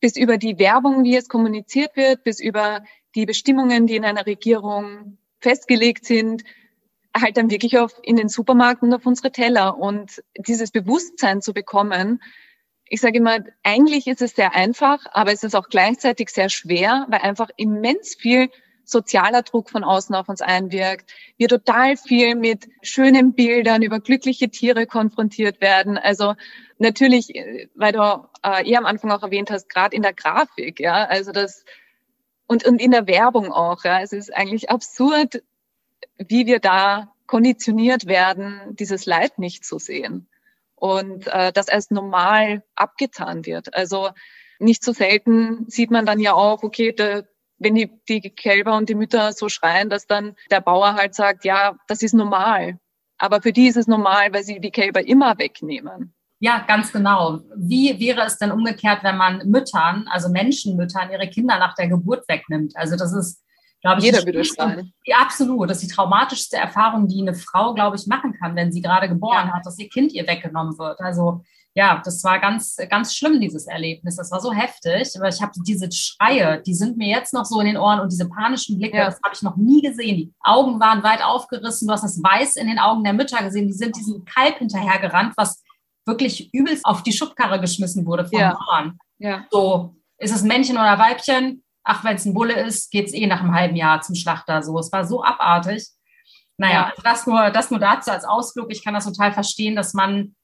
[0.00, 2.82] bis über die Werbung, wie es kommuniziert wird, bis über
[3.14, 6.44] die Bestimmungen, die in einer Regierung festgelegt sind,
[7.16, 9.78] halt dann wirklich auf, in den Supermarkt und auf unsere Teller.
[9.78, 12.20] Und dieses Bewusstsein zu bekommen,
[12.84, 17.06] ich sage immer, eigentlich ist es sehr einfach, aber es ist auch gleichzeitig sehr schwer,
[17.08, 18.50] weil einfach immens viel
[18.84, 21.12] sozialer Druck von außen auf uns einwirkt.
[21.36, 25.98] Wir total viel mit schönen Bildern über glückliche Tiere konfrontiert werden.
[25.98, 26.34] Also
[26.78, 30.80] natürlich, äh, weil du äh, eher am Anfang auch erwähnt hast, gerade in der Grafik,
[30.80, 31.64] ja, also das
[32.46, 34.00] und, und in der Werbung auch, ja.
[34.00, 35.42] Es ist eigentlich absurd,
[36.16, 40.28] wie wir da konditioniert werden, dieses Leid nicht zu sehen
[40.74, 43.74] und äh, das als normal abgetan wird.
[43.74, 44.10] Also
[44.58, 48.88] nicht so selten sieht man dann ja auch, okay, der, wenn die, die Kälber und
[48.88, 52.78] die Mütter so schreien, dass dann der Bauer halt sagt, ja, das ist normal.
[53.18, 56.14] Aber für die ist es normal, weil sie die Kälber immer wegnehmen.
[56.40, 57.40] Ja, ganz genau.
[57.56, 62.28] Wie wäre es denn umgekehrt, wenn man Müttern, also Menschenmüttern, ihre Kinder nach der Geburt
[62.28, 62.76] wegnimmt?
[62.76, 63.42] Also das ist,
[63.80, 64.92] glaube ich, jeder würde schreien.
[65.04, 65.70] Ja, absolut.
[65.70, 69.08] Das ist die traumatischste Erfahrung, die eine Frau, glaube ich, machen kann, wenn sie gerade
[69.08, 69.54] geboren ja.
[69.54, 71.00] hat, dass ihr Kind ihr weggenommen wird.
[71.00, 71.42] Also
[71.74, 74.16] ja, das war ganz, ganz schlimm, dieses Erlebnis.
[74.16, 75.12] Das war so heftig.
[75.16, 78.10] Aber ich habe diese Schreie, die sind mir jetzt noch so in den Ohren und
[78.10, 79.04] diese panischen Blicke, ja.
[79.04, 80.16] das habe ich noch nie gesehen.
[80.16, 81.86] Die Augen waren weit aufgerissen.
[81.86, 83.68] Du hast das Weiß in den Augen der Mütter gesehen.
[83.68, 85.62] Die sind diesem Kalb hinterhergerannt, was
[86.04, 88.54] wirklich übelst auf die Schubkarre geschmissen wurde vom ja.
[88.54, 88.98] Bauern.
[89.18, 89.46] Ja.
[89.50, 91.62] So, ist es Männchen oder Weibchen?
[91.90, 94.62] Ach, wenn es ein Bulle ist, geht es eh nach einem halben Jahr zum Schlachter.
[94.62, 95.88] So, es war so abartig.
[96.58, 97.02] Naja, ja.
[97.02, 98.70] das, nur, das nur dazu als Ausflug.
[98.70, 100.34] Ich kann das total verstehen, dass man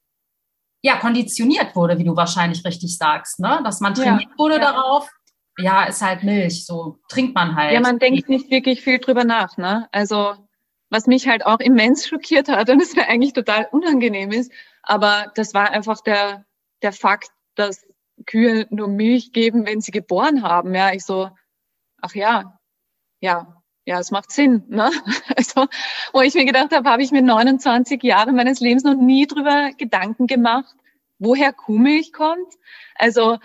[0.81, 3.61] ja konditioniert wurde, wie du wahrscheinlich richtig sagst, ne?
[3.63, 4.39] Dass man trainiert ja.
[4.39, 5.11] wurde darauf.
[5.59, 7.75] Ja, ist halt Milch, so trinkt man halt.
[7.75, 9.87] Ja, man denkt nicht wirklich viel drüber nach, ne?
[9.93, 10.35] Also
[10.89, 14.51] was mich halt auch immens schockiert hat und es mir eigentlich total unangenehm ist,
[14.83, 16.47] aber das war einfach der,
[16.83, 17.85] der Fakt, dass
[18.27, 20.75] Kühe nur Milch geben, wenn sie geboren haben.
[20.75, 21.31] Ja, ich so,
[22.01, 22.59] ach ja,
[23.21, 24.65] ja, ja, es macht Sinn.
[24.69, 24.91] Ne?
[25.37, 25.67] Also,
[26.13, 29.71] wo ich mir gedacht habe, habe ich mir 29 Jahre meines Lebens noch nie drüber
[29.77, 30.75] Gedanken gemacht,
[31.19, 32.55] woher Kuhmilch kommt.
[32.95, 33.39] Also,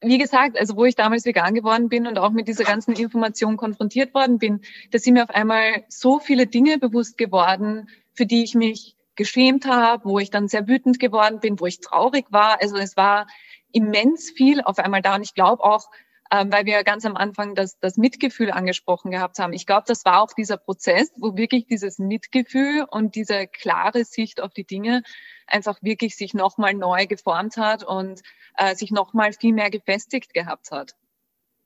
[0.00, 3.56] wie gesagt, also wo ich damals vegan geworden bin und auch mit dieser ganzen Information
[3.56, 4.60] konfrontiert worden bin,
[4.92, 9.66] da sind mir auf einmal so viele Dinge bewusst geworden, für die ich mich geschämt
[9.66, 12.62] habe, wo ich dann sehr wütend geworden bin, wo ich traurig war.
[12.62, 13.26] Also es war
[13.72, 15.14] immens viel auf einmal da.
[15.14, 15.90] Und ich glaube auch,
[16.30, 19.52] ähm, weil wir ganz am Anfang das, das Mitgefühl angesprochen gehabt haben.
[19.52, 24.40] Ich glaube, das war auch dieser Prozess, wo wirklich dieses Mitgefühl und diese klare Sicht
[24.40, 25.02] auf die Dinge
[25.46, 28.20] einfach wirklich sich nochmal neu geformt hat und
[28.56, 30.94] äh, sich nochmal viel mehr gefestigt gehabt hat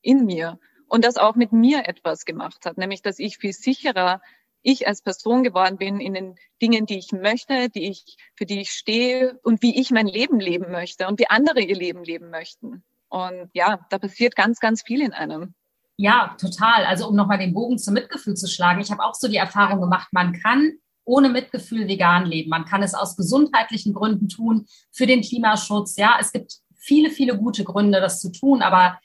[0.01, 0.59] in mir.
[0.87, 4.21] Und das auch mit mir etwas gemacht hat, nämlich dass ich viel sicherer
[4.63, 8.61] ich als Person geworden bin in den Dingen, die ich möchte, die ich, für die
[8.61, 12.31] ich stehe und wie ich mein Leben leben möchte und wie andere ihr Leben leben
[12.31, 12.83] möchten.
[13.09, 15.55] Und ja, da passiert ganz, ganz viel in einem.
[15.97, 16.85] Ja, total.
[16.87, 18.81] Also um nochmal den Bogen zum Mitgefühl zu schlagen.
[18.81, 20.73] Ich habe auch so die Erfahrung gemacht, man kann
[21.05, 22.49] ohne Mitgefühl vegan leben.
[22.49, 25.97] Man kann es aus gesundheitlichen Gründen tun, für den Klimaschutz.
[25.97, 28.63] Ja, es gibt viele, viele gute Gründe, das zu tun.
[28.63, 28.99] Aber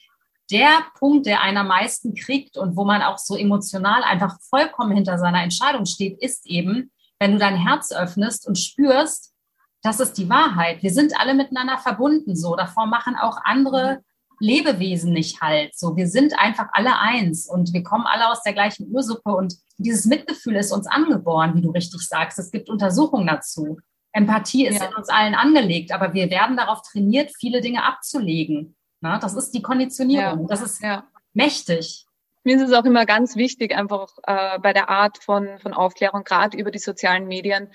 [0.51, 5.17] der Punkt, der einer meisten kriegt und wo man auch so emotional einfach vollkommen hinter
[5.17, 9.33] seiner Entscheidung steht, ist eben, wenn du dein Herz öffnest und spürst,
[9.81, 10.83] das ist die Wahrheit.
[10.83, 12.35] Wir sind alle miteinander verbunden.
[12.35, 14.01] So, davor machen auch andere
[14.39, 15.77] Lebewesen nicht halt.
[15.77, 19.55] So, wir sind einfach alle eins und wir kommen alle aus der gleichen Ursuppe und
[19.77, 22.39] dieses Mitgefühl ist uns angeboren, wie du richtig sagst.
[22.39, 23.77] Es gibt Untersuchungen dazu.
[24.11, 24.87] Empathie ist ja.
[24.87, 28.75] in uns allen angelegt, aber wir werden darauf trainiert, viele Dinge abzulegen.
[29.01, 30.41] Na, das ist die Konditionierung.
[30.41, 30.47] Ja.
[30.47, 31.07] Das ist ja.
[31.33, 32.05] mächtig.
[32.43, 36.23] mir ist es auch immer ganz wichtig, einfach äh, bei der Art von, von Aufklärung,
[36.23, 37.69] gerade über die sozialen Medien,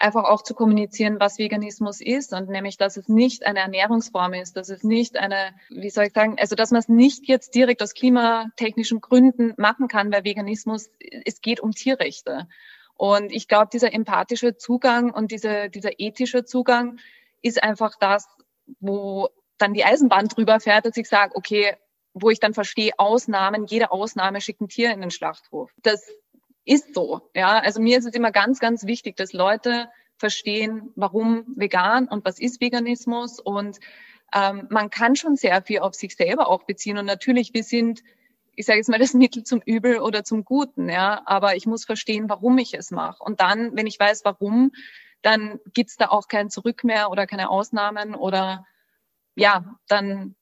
[0.00, 4.56] einfach auch zu kommunizieren, was Veganismus ist und nämlich, dass es nicht eine Ernährungsform ist,
[4.56, 7.82] dass es nicht eine, wie soll ich sagen, also dass man es nicht jetzt direkt
[7.82, 10.90] aus klimatechnischen Gründen machen kann, weil Veganismus,
[11.24, 12.48] es geht um Tierrechte.
[12.94, 16.98] Und ich glaube, dieser empathische Zugang und diese, dieser ethische Zugang
[17.42, 18.26] ist einfach das,
[18.80, 21.76] wo dann die Eisenbahn drüber fährt, dass ich sage, okay,
[22.14, 25.70] wo ich dann verstehe, Ausnahmen, jede Ausnahme schickt ein Tier in den Schlachthof.
[25.82, 26.08] Das
[26.64, 27.30] ist so.
[27.34, 32.24] Ja, also mir ist es immer ganz, ganz wichtig, dass Leute verstehen, warum vegan und
[32.24, 33.78] was ist Veganismus und
[34.34, 38.02] ähm, man kann schon sehr viel auf sich selber auch beziehen und natürlich wir sind
[38.56, 41.84] ich sage jetzt mal das Mittel zum Übel oder zum Guten, ja, aber ich muss
[41.84, 44.72] verstehen, warum ich es mache und dann, wenn ich weiß, warum,
[45.22, 48.66] dann gibt's da auch kein Zurück mehr oder keine Ausnahmen oder
[49.38, 50.34] ja, dann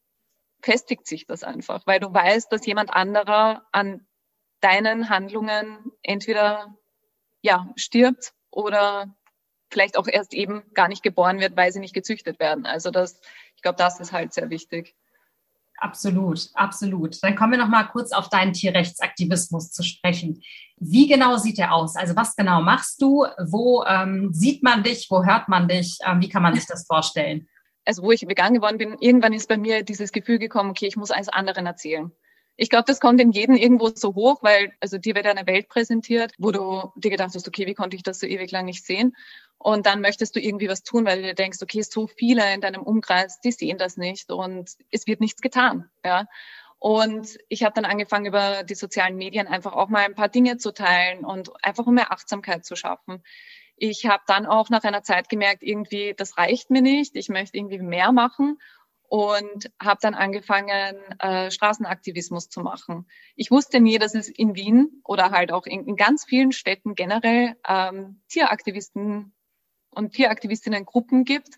[0.62, 4.06] festigt sich das einfach, weil du weißt, dass jemand anderer an
[4.60, 6.74] deinen Handlungen entweder
[7.42, 9.14] ja stirbt oder
[9.70, 12.66] vielleicht auch erst eben gar nicht geboren wird, weil sie nicht gezüchtet werden.
[12.66, 13.20] Also das,
[13.54, 14.96] ich glaube, das ist halt sehr wichtig.
[15.78, 17.22] Absolut, absolut.
[17.22, 20.42] Dann kommen wir noch mal kurz auf deinen Tierrechtsaktivismus zu sprechen.
[20.78, 21.96] Wie genau sieht der aus?
[21.96, 23.26] Also was genau machst du?
[23.44, 25.08] Wo ähm, sieht man dich?
[25.10, 25.98] Wo hört man dich?
[26.06, 27.46] Ähm, wie kann man sich das vorstellen?
[27.86, 30.96] Also wo ich vegan geworden bin, irgendwann ist bei mir dieses Gefühl gekommen, okay, ich
[30.96, 32.12] muss eines anderen erzählen.
[32.58, 35.68] Ich glaube, das kommt in jedem irgendwo so hoch, weil also dir wird eine Welt
[35.68, 38.84] präsentiert, wo du dir gedacht hast, okay, wie konnte ich das so ewig lang nicht
[38.84, 39.14] sehen?
[39.58, 42.60] Und dann möchtest du irgendwie was tun, weil du dir denkst, okay, so viele in
[42.60, 45.90] deinem Umkreis, die sehen das nicht und es wird nichts getan.
[46.04, 46.26] Ja.
[46.78, 50.56] Und ich habe dann angefangen, über die sozialen Medien einfach auch mal ein paar Dinge
[50.56, 53.22] zu teilen und einfach um mehr Achtsamkeit zu schaffen.
[53.76, 57.58] Ich habe dann auch nach einer Zeit gemerkt, irgendwie, das reicht mir nicht, ich möchte
[57.58, 58.58] irgendwie mehr machen
[59.08, 63.06] und habe dann angefangen, äh, Straßenaktivismus zu machen.
[63.36, 66.94] Ich wusste nie, dass es in Wien oder halt auch in, in ganz vielen Städten
[66.94, 69.32] generell ähm, Tieraktivisten
[69.90, 71.56] und Tieraktivistinnen-Gruppen gibt,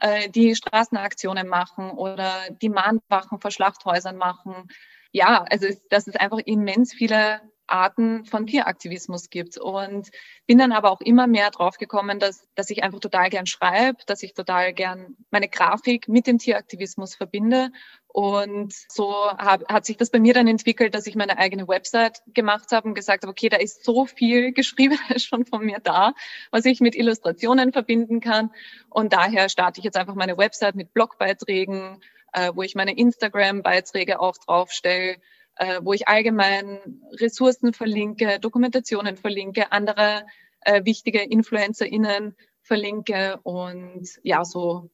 [0.00, 4.68] äh, die Straßenaktionen machen oder die Mahnwachen vor Schlachthäusern machen.
[5.12, 9.58] Ja, also dass es einfach immens viele Arten von Tieraktivismus gibt.
[9.58, 10.10] Und
[10.46, 13.98] bin dann aber auch immer mehr drauf gekommen, dass, dass ich einfach total gern schreibe,
[14.06, 17.70] dass ich total gern meine Grafik mit dem Tieraktivismus verbinde.
[18.08, 22.22] Und so hab, hat sich das bei mir dann entwickelt, dass ich meine eigene Website
[22.32, 26.14] gemacht habe und gesagt habe, okay, da ist so viel geschrieben schon von mir da,
[26.50, 28.52] was ich mit Illustrationen verbinden kann.
[28.88, 32.00] Und daher starte ich jetzt einfach meine Website mit Blogbeiträgen,
[32.32, 35.16] äh, wo ich meine Instagram-Beiträge auch draufstelle
[35.56, 40.26] äh, wo ich allgemein Ressourcen verlinke, Dokumentationen verlinke, andere
[40.60, 44.90] äh, wichtige InfluencerInnen verlinke und ja, so,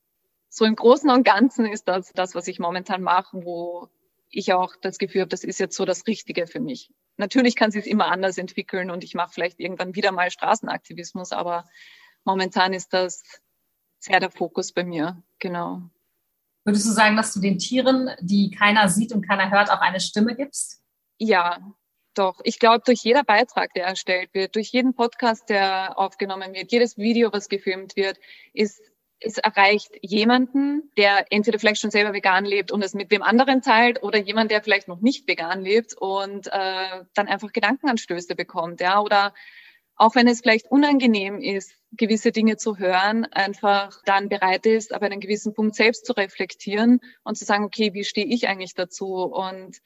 [0.49, 3.89] so im Großen und Ganzen ist das das, was ich momentan mache, wo
[4.29, 6.91] ich auch das Gefühl habe, das ist jetzt so das Richtige für mich.
[7.17, 11.65] Natürlich kann sich immer anders entwickeln und ich mache vielleicht irgendwann wieder mal Straßenaktivismus, aber
[12.25, 13.23] momentan ist das
[13.99, 15.83] sehr der Fokus bei mir, genau.
[16.65, 20.01] Würdest du sagen, dass du den Tieren, die keiner sieht und keiner hört, auch eine
[20.01, 20.81] Stimme gibst?
[21.19, 21.59] Ja,
[22.15, 22.41] doch.
[22.45, 26.97] Ich glaube, durch jeder Beitrag, der erstellt wird, durch jeden Podcast, der aufgenommen wird, jedes
[26.99, 28.19] Video, was gefilmt wird,
[28.53, 28.81] ist
[29.25, 33.63] es erreicht jemanden, der entweder vielleicht schon selber vegan lebt und es mit wem anderen
[33.63, 38.81] teilt oder jemand, der vielleicht noch nicht vegan lebt und äh, dann einfach Gedankenanstöße bekommt,
[38.81, 39.33] ja, oder
[39.97, 45.07] auch wenn es vielleicht unangenehm ist, gewisse Dinge zu hören, einfach dann bereit ist, aber
[45.07, 49.15] einen gewissen Punkt selbst zu reflektieren und zu sagen, okay, wie stehe ich eigentlich dazu?
[49.25, 49.79] Und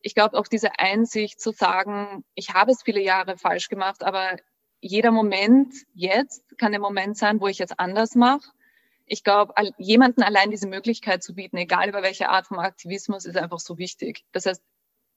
[0.00, 4.36] ich glaube auch diese Einsicht zu sagen, ich habe es viele Jahre falsch gemacht, aber
[4.80, 8.48] jeder Moment jetzt kann der Moment sein, wo ich jetzt anders mache.
[9.06, 13.36] Ich glaube, jemanden allein diese Möglichkeit zu bieten, egal über welche Art von Aktivismus, ist
[13.36, 14.24] einfach so wichtig.
[14.32, 14.62] Das heißt,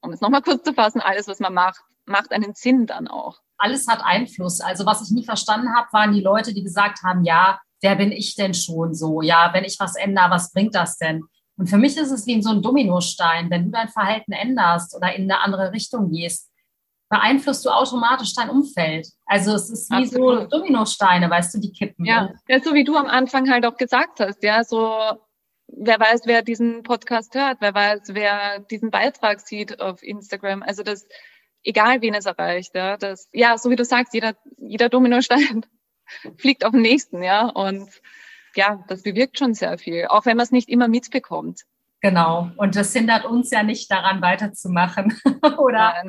[0.00, 3.40] um es nochmal kurz zu fassen, alles, was man macht, macht einen Sinn dann auch
[3.62, 4.60] alles hat Einfluss.
[4.60, 8.12] Also was ich nie verstanden habe, waren die Leute, die gesagt haben, ja, wer bin
[8.12, 9.22] ich denn schon so?
[9.22, 11.22] Ja, wenn ich was ändere, was bringt das denn?
[11.56, 13.50] Und für mich ist es wie so ein Dominostein.
[13.50, 16.50] Wenn du dein Verhalten änderst oder in eine andere Richtung gehst,
[17.08, 19.06] beeinflusst du automatisch dein Umfeld.
[19.26, 20.50] Also es ist wie Absolut.
[20.50, 22.06] so Dominosteine, weißt du, die kippen.
[22.06, 22.30] Ja.
[22.48, 24.96] ja, so wie du am Anfang halt auch gesagt hast, ja, so
[25.68, 30.62] wer weiß, wer diesen Podcast hört, wer weiß, wer diesen Beitrag sieht auf Instagram.
[30.62, 31.06] Also das
[31.64, 35.64] egal wen es erreicht, ja, das, ja, so wie du sagst, jeder, jeder Dominostein
[36.36, 37.88] fliegt auf den nächsten, ja, und
[38.54, 41.62] ja, das bewirkt schon sehr viel, auch wenn man es nicht immer mitbekommt.
[42.04, 42.50] Genau.
[42.56, 45.16] Und das hindert uns ja nicht daran, weiterzumachen.
[45.58, 46.02] Oder?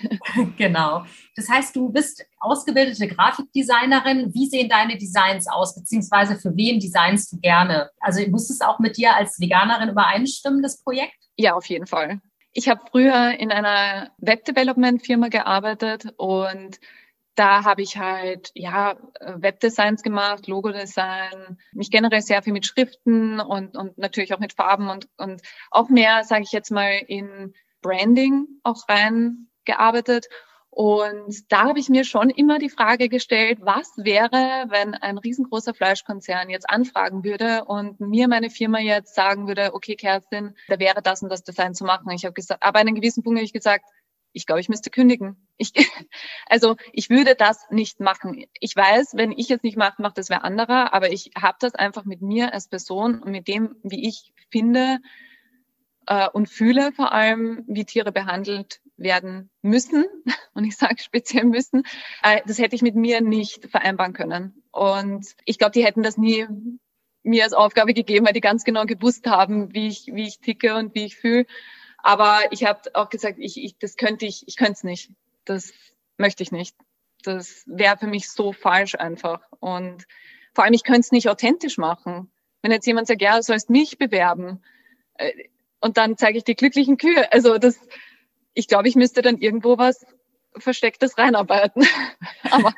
[0.58, 1.06] genau.
[1.36, 4.34] Das heißt, du bist ausgebildete Grafikdesignerin.
[4.34, 5.74] Wie sehen deine Designs aus?
[5.74, 7.90] Beziehungsweise für wen designst du gerne?
[7.98, 11.16] Also muss es auch mit dir als Veganerin übereinstimmen, das Projekt?
[11.38, 12.20] Ja, auf jeden Fall
[12.58, 16.80] Ich habe früher in einer Web-Development-Firma gearbeitet und
[17.36, 23.76] da habe ich halt ja Webdesigns gemacht, Logodesign, mich generell sehr viel mit Schriften und,
[23.76, 25.40] und natürlich auch mit Farben und, und
[25.70, 30.26] auch mehr, sage ich jetzt mal, in Branding auch reingearbeitet.
[30.78, 35.74] Und da habe ich mir schon immer die Frage gestellt, was wäre, wenn ein riesengroßer
[35.74, 41.02] Fleischkonzern jetzt anfragen würde und mir meine Firma jetzt sagen würde, okay, Kerstin, da wäre
[41.02, 42.08] das und das Design zu machen.
[42.12, 43.86] Ich habe gesagt, aber an einem gewissen Punkt habe ich gesagt,
[44.32, 45.48] ich glaube, ich müsste kündigen.
[45.56, 45.72] Ich,
[46.46, 48.44] also ich würde das nicht machen.
[48.60, 51.74] Ich weiß, wenn ich es nicht mache, macht das wer anderer, aber ich habe das
[51.74, 55.00] einfach mit mir als Person und mit dem, wie ich finde
[56.06, 60.04] äh, und fühle vor allem, wie Tiere behandelt werden müssen,
[60.54, 61.84] und ich sage speziell müssen,
[62.22, 64.62] äh, das hätte ich mit mir nicht vereinbaren können.
[64.70, 66.46] Und ich glaube, die hätten das nie
[67.22, 70.74] mir als Aufgabe gegeben, weil die ganz genau gewusst haben, wie ich, wie ich ticke
[70.76, 71.46] und wie ich fühle.
[71.98, 75.10] Aber ich habe auch gesagt, ich, ich, das könnte ich, ich könnte es nicht.
[75.44, 75.72] Das
[76.16, 76.76] möchte ich nicht.
[77.22, 79.40] Das wäre für mich so falsch einfach.
[79.58, 80.06] Und
[80.54, 82.30] vor allem, ich könnte es nicht authentisch machen.
[82.62, 84.62] Wenn jetzt jemand sagt, ja, du sollst mich bewerben,
[85.14, 85.32] äh,
[85.80, 87.32] und dann zeige ich die glücklichen Kühe.
[87.32, 87.78] Also das,
[88.58, 90.04] ich glaube, ich müsste dann irgendwo was
[90.56, 91.86] Verstecktes reinarbeiten.
[92.50, 92.74] Aber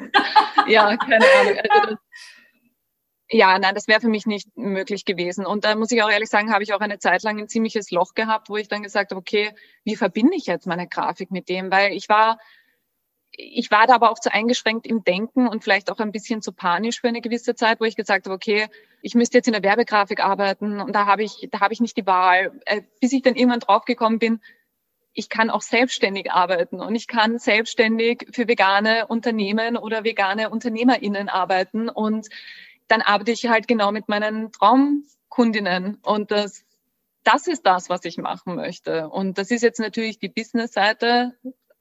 [0.68, 1.58] ja, keine Ahnung.
[1.70, 1.98] Also das,
[3.30, 5.46] ja, nein, das wäre für mich nicht möglich gewesen.
[5.46, 7.90] Und da muss ich auch ehrlich sagen, habe ich auch eine Zeit lang ein ziemliches
[7.90, 9.54] Loch gehabt, wo ich dann gesagt habe, okay,
[9.84, 11.70] wie verbinde ich jetzt meine Grafik mit dem?
[11.70, 12.38] Weil ich war,
[13.30, 16.52] ich war da aber auch zu eingeschränkt im Denken und vielleicht auch ein bisschen zu
[16.52, 18.68] panisch für eine gewisse Zeit, wo ich gesagt habe, okay,
[19.00, 21.96] ich müsste jetzt in der Werbegrafik arbeiten und da habe ich, da habe ich nicht
[21.96, 22.60] die Wahl.
[22.66, 24.40] Äh, bis ich dann irgendwann draufgekommen bin,
[25.12, 31.28] ich kann auch selbstständig arbeiten und ich kann selbstständig für vegane Unternehmen oder vegane UnternehmerInnen
[31.28, 32.28] arbeiten und
[32.88, 36.64] dann arbeite ich halt genau mit meinen Traumkundinnen und das,
[37.24, 39.08] das ist das, was ich machen möchte.
[39.08, 41.36] Und das ist jetzt natürlich die Business-Seite,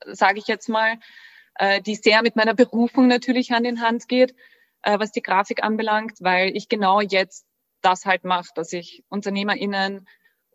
[0.06, 1.00] sage ich jetzt mal,
[1.56, 4.36] äh, die sehr mit meiner Berufung natürlich Hand in Hand geht,
[4.84, 7.46] äh, was die Grafik anbelangt, weil ich genau jetzt
[7.82, 10.08] das halt mache, dass ich UnternehmerInnen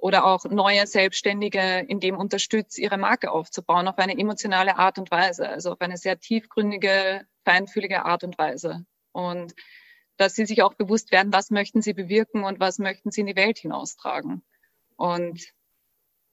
[0.05, 5.11] oder auch neue Selbstständige in dem unterstützt, ihre Marke aufzubauen auf eine emotionale Art und
[5.11, 8.85] Weise, also auf eine sehr tiefgründige, feinfühlige Art und Weise.
[9.13, 9.55] Und
[10.19, 13.29] dass sie sich auch bewusst werden, was möchten sie bewirken und was möchten sie in
[13.29, 14.45] die Welt hinaustragen.
[14.97, 15.43] Und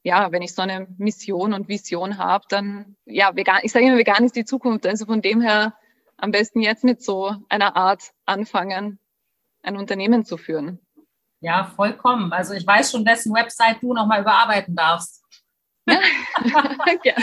[0.04, 3.98] ja, wenn ich so eine Mission und Vision habe, dann, ja, vegan, ich sage immer,
[3.98, 4.86] vegan ist die Zukunft.
[4.86, 5.78] Also von dem her
[6.18, 9.00] am besten jetzt mit so einer Art anfangen,
[9.64, 10.82] ein Unternehmen zu führen.
[11.42, 12.32] Ja, vollkommen.
[12.32, 15.22] Also ich weiß schon, wessen Website du nochmal überarbeiten darfst.
[17.04, 17.14] Ja.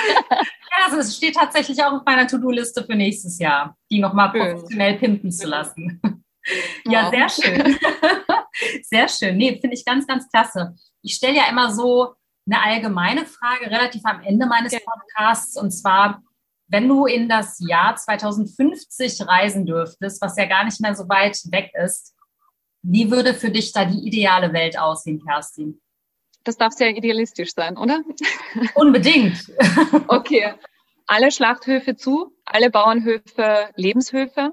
[0.85, 5.31] also es steht tatsächlich auch auf meiner To-Do-Liste für nächstes Jahr, die nochmal professionell pimpen
[5.31, 6.01] zu lassen.
[6.87, 7.77] Ja, sehr schön.
[8.83, 9.37] Sehr schön.
[9.37, 10.75] Nee, finde ich ganz, ganz klasse.
[11.03, 12.15] Ich stelle ja immer so
[12.47, 16.23] eine allgemeine Frage relativ am Ende meines Podcasts und zwar,
[16.67, 21.39] wenn du in das Jahr 2050 reisen dürftest, was ja gar nicht mehr so weit
[21.51, 22.15] weg ist,
[22.83, 25.81] wie würde für dich da die ideale Welt aussehen, Kerstin?
[26.45, 28.03] Das darf sehr idealistisch sein, oder?
[28.75, 29.53] Unbedingt.
[30.09, 30.55] okay.
[31.07, 34.53] Alle Schlachthöfe zu, alle Bauernhöfe Lebenshöfe.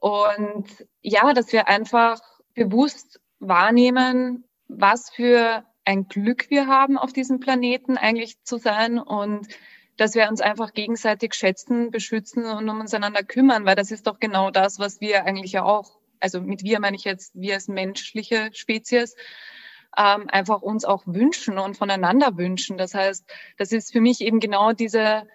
[0.00, 0.66] Und
[1.00, 2.20] ja, dass wir einfach
[2.54, 9.48] bewusst wahrnehmen, was für ein Glück wir haben, auf diesem Planeten eigentlich zu sein und
[9.96, 14.06] dass wir uns einfach gegenseitig schätzen, beschützen und um uns einander kümmern, weil das ist
[14.06, 17.54] doch genau das, was wir eigentlich ja auch also mit wir meine ich jetzt wir
[17.54, 19.14] als menschliche Spezies,
[19.96, 22.78] ähm, einfach uns auch wünschen und voneinander wünschen.
[22.78, 23.24] Das heißt,
[23.56, 25.26] das ist für mich eben genau diese,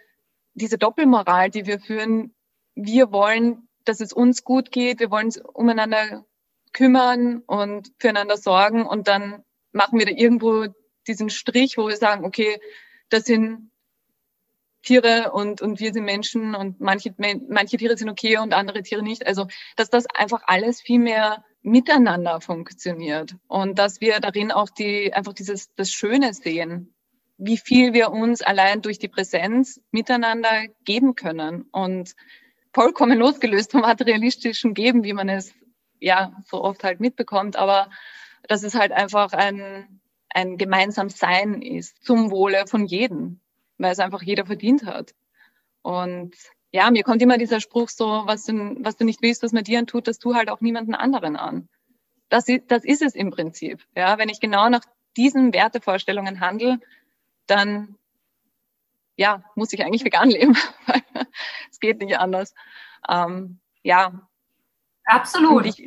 [0.54, 2.36] diese Doppelmoral, die wir führen.
[2.76, 6.26] Wir wollen, dass es uns gut geht, wir wollen uns umeinander
[6.74, 10.68] kümmern und füreinander sorgen und dann machen wir da irgendwo
[11.08, 12.60] diesen Strich, wo wir sagen, okay,
[13.10, 13.72] das sind
[14.82, 19.04] Tiere und, und wir sind Menschen und manche, manche Tiere sind okay und andere Tiere
[19.04, 19.28] nicht.
[19.28, 25.14] Also, dass das einfach alles viel mehr miteinander funktioniert und dass wir darin auch die,
[25.14, 26.94] einfach dieses, das Schöne sehen,
[27.38, 32.16] wie viel wir uns allein durch die Präsenz miteinander geben können und
[32.74, 35.54] vollkommen losgelöst vom materialistischen Geben, wie man es
[36.00, 37.90] ja so oft halt mitbekommt, aber
[38.48, 43.42] dass es halt einfach ein, ein gemeinsam Sein ist zum Wohle von jedem
[43.80, 45.16] weil es einfach jeder verdient hat.
[45.82, 46.36] Und
[46.72, 49.64] ja, mir kommt immer dieser Spruch so, was du, was du nicht willst, was man
[49.64, 51.68] dir antut, das tu halt auch niemanden anderen an.
[52.30, 53.84] Das, das ist es im Prinzip.
[53.96, 54.84] Ja, wenn ich genau nach
[55.18, 56.80] diesen Wertevorstellungen handle,
[57.48, 57.96] dann
[59.16, 60.56] ja, muss ich eigentlich vegan leben.
[61.72, 62.54] es geht nicht anders.
[63.10, 64.28] Ähm, ja.
[65.06, 65.66] Absolut.
[65.66, 65.78] Ich,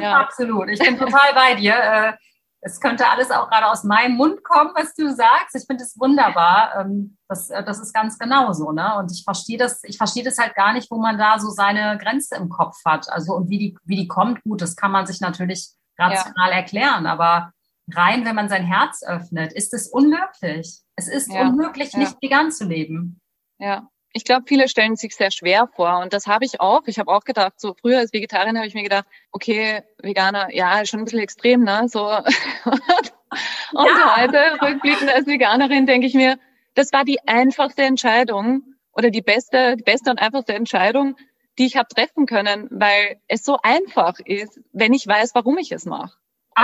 [0.00, 0.20] ja.
[0.20, 0.70] Absolut.
[0.70, 2.18] Ich bin total bei dir.
[2.60, 5.54] Es könnte alles auch gerade aus meinem Mund kommen, was du sagst.
[5.54, 6.74] Ich finde es wunderbar.
[6.80, 8.96] Ähm, das, äh, das ist ganz genauso, ne?
[8.98, 11.98] Und ich verstehe das, ich verstehe das halt gar nicht, wo man da so seine
[11.98, 13.10] Grenze im Kopf hat.
[13.10, 16.56] Also und wie die, wie die kommt, gut, das kann man sich natürlich rational ja.
[16.56, 17.52] erklären, aber
[17.92, 20.80] rein, wenn man sein Herz öffnet, ist es unmöglich.
[20.96, 21.42] Es ist ja.
[21.42, 22.18] unmöglich, nicht ja.
[22.20, 23.20] vegan zu leben.
[23.58, 26.82] Ja, ich glaube, viele stellen sich sehr schwer vor und das habe ich auch.
[26.86, 30.84] Ich habe auch gedacht, so früher als Vegetarierin habe ich mir gedacht, okay, Veganer, ja,
[30.86, 31.88] schon ein bisschen extrem, ne?
[31.88, 32.06] So
[32.66, 34.16] und ja.
[34.16, 36.38] heute rückblickend als Veganerin denke ich mir,
[36.74, 41.16] das war die einfachste Entscheidung oder die beste, die beste und einfachste Entscheidung,
[41.58, 45.72] die ich habe treffen können, weil es so einfach ist, wenn ich weiß, warum ich
[45.72, 46.16] es mache.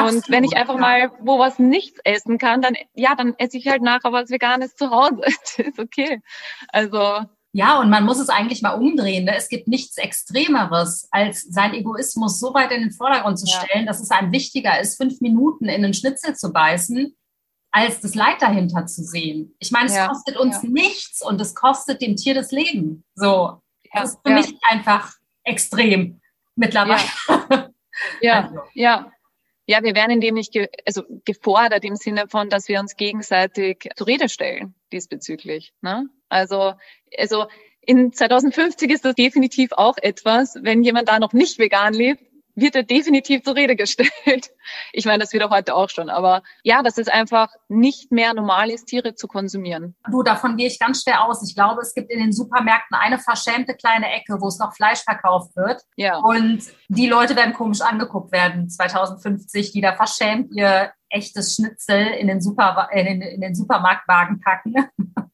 [0.03, 3.69] Und wenn ich einfach mal wo was nichts essen kann, dann ja, dann esse ich
[3.69, 5.21] halt nachher was Veganes zu Hause.
[5.57, 6.21] Das ist okay.
[6.69, 7.21] Also
[7.57, 9.27] ja, und man muss es eigentlich mal umdrehen.
[9.27, 9.37] Ne?
[9.37, 13.87] Es gibt nichts Extremeres, als sein Egoismus so weit in den Vordergrund zu stellen, ja.
[13.87, 17.15] dass es einem wichtiger ist, fünf Minuten in einen Schnitzel zu beißen,
[17.71, 19.55] als das Leid dahinter zu sehen.
[19.61, 20.09] Ich meine, es ja.
[20.09, 20.69] kostet uns ja.
[20.69, 23.05] nichts und es kostet dem Tier das Leben.
[23.15, 25.13] So, das ist für mich einfach
[25.45, 26.21] extrem
[26.57, 27.03] mittlerweile.
[28.21, 28.59] Ja, also.
[28.75, 29.13] ja.
[29.67, 32.97] Ja, wir werden in dem nicht ge also gefordert im Sinne von, dass wir uns
[32.97, 35.73] gegenseitig zur Rede stellen diesbezüglich.
[35.81, 36.09] Ne?
[36.29, 36.75] Also,
[37.17, 37.47] also
[37.81, 42.23] in 2050 ist das definitiv auch etwas, wenn jemand da noch nicht vegan lebt,
[42.55, 44.11] wird er definitiv zur Rede gestellt.
[44.93, 46.09] Ich meine, das wird er heute auch schon.
[46.09, 49.95] Aber ja, dass es einfach nicht mehr normal ist, Tiere zu konsumieren.
[50.11, 51.47] Du, davon gehe ich ganz schwer aus.
[51.47, 55.01] Ich glaube, es gibt in den Supermärkten eine verschämte kleine Ecke, wo es noch Fleisch
[55.01, 55.83] verkauft wird.
[55.97, 56.17] Ja.
[56.19, 62.27] Und die Leute werden komisch angeguckt werden, 2050, die da verschämt ihr echtes Schnitzel in
[62.27, 64.75] den, Super, in den, in den Supermarktwagen packen.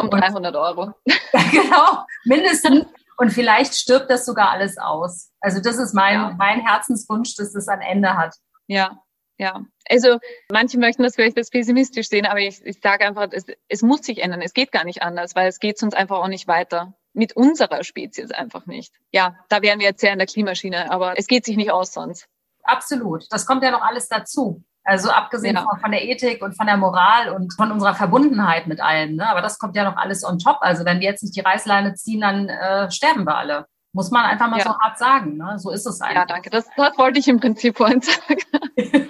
[0.00, 0.92] Um 300 Euro.
[1.52, 2.86] genau, mindestens.
[3.20, 5.30] Und vielleicht stirbt das sogar alles aus.
[5.42, 6.34] Also das ist mein, ja.
[6.38, 8.34] mein Herzenswunsch, dass das ein Ende hat.
[8.66, 9.02] Ja,
[9.36, 9.62] ja.
[9.90, 13.82] Also manche möchten das vielleicht als pessimistisch sehen, aber ich, ich sage einfach, es, es
[13.82, 14.40] muss sich ändern.
[14.40, 16.94] Es geht gar nicht anders, weil es geht sonst einfach auch nicht weiter.
[17.12, 18.94] Mit unserer Spezies einfach nicht.
[19.12, 21.92] Ja, da wären wir jetzt sehr in der Klimaschiene, aber es geht sich nicht aus
[21.92, 22.26] sonst.
[22.62, 23.26] Absolut.
[23.30, 24.64] Das kommt ja noch alles dazu.
[24.90, 25.64] Also abgesehen ja.
[25.80, 29.14] von, der Ethik und von der Moral und von unserer Verbundenheit mit allen.
[29.14, 29.30] Ne?
[29.30, 30.56] Aber das kommt ja noch alles on top.
[30.62, 33.66] Also wenn wir jetzt nicht die Reißleine ziehen, dann äh, sterben wir alle.
[33.92, 34.64] Muss man einfach mal ja.
[34.64, 35.36] so hart sagen.
[35.36, 35.60] Ne?
[35.60, 36.16] So ist es eigentlich.
[36.16, 36.50] Ja, danke.
[36.50, 38.40] Das, das wollte ich im Prinzip vorhin sagen.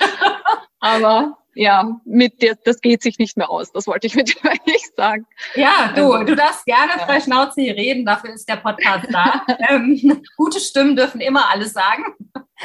[0.80, 3.72] Aber ja, mit dir, das geht sich nicht mehr aus.
[3.72, 5.26] Das wollte ich mit dir eigentlich sagen.
[5.54, 7.06] Ja, du, also, du darfst gerne ja.
[7.06, 8.04] frei Schnauze hier reden.
[8.04, 9.44] Dafür ist der Podcast da.
[9.68, 12.04] ähm, gute Stimmen dürfen immer alles sagen.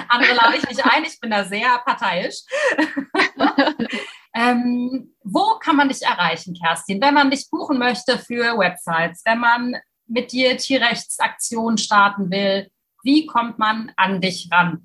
[0.09, 1.03] Andere lade ich nicht ein.
[1.03, 2.41] Ich bin da sehr parteiisch.
[4.35, 7.01] ähm, wo kann man dich erreichen, Kerstin?
[7.01, 9.75] Wenn man dich buchen möchte für Websites, wenn man
[10.07, 12.69] mit dir Tierrechtsaktionen starten will,
[13.03, 14.83] wie kommt man an dich ran?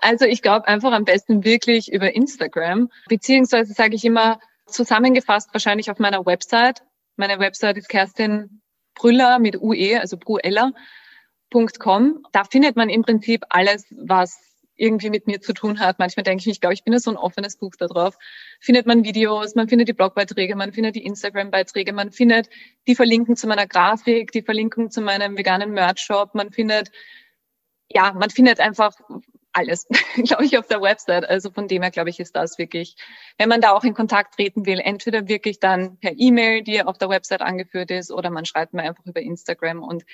[0.00, 5.90] Also ich glaube einfach am besten wirklich über Instagram, beziehungsweise sage ich immer zusammengefasst wahrscheinlich
[5.90, 6.82] auf meiner Website.
[7.16, 8.60] Meine Website ist Kerstin
[8.94, 10.74] Brüller mit UE, also bruella.com.
[12.32, 15.98] Da findet man im Prinzip alles, was irgendwie mit mir zu tun hat.
[15.98, 18.16] Manchmal denke ich, ich glaube, ich bin ja so ein offenes Buch da drauf.
[18.60, 22.48] Findet man Videos, man findet die Blogbeiträge, man findet die Instagram-Beiträge, man findet
[22.86, 26.90] die Verlinkung zu meiner Grafik, die Verlinkung zu meinem veganen Merch-Shop, man findet,
[27.88, 28.94] ja, man findet einfach
[29.54, 29.86] alles,
[30.16, 31.28] glaube ich, auf der Website.
[31.28, 32.96] Also von dem her, glaube ich, ist das wirklich,
[33.38, 36.98] wenn man da auch in Kontakt treten will, entweder wirklich dann per E-Mail, die auf
[36.98, 40.04] der Website angeführt ist, oder man schreibt mir einfach über Instagram und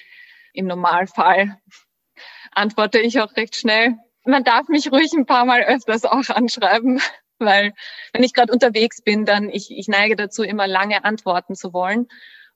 [0.52, 1.58] im Normalfall
[2.52, 7.00] antworte ich auch recht schnell man darf mich ruhig ein paar Mal öfters auch anschreiben,
[7.38, 7.72] weil
[8.12, 12.08] wenn ich gerade unterwegs bin, dann ich, ich neige dazu, immer lange antworten zu wollen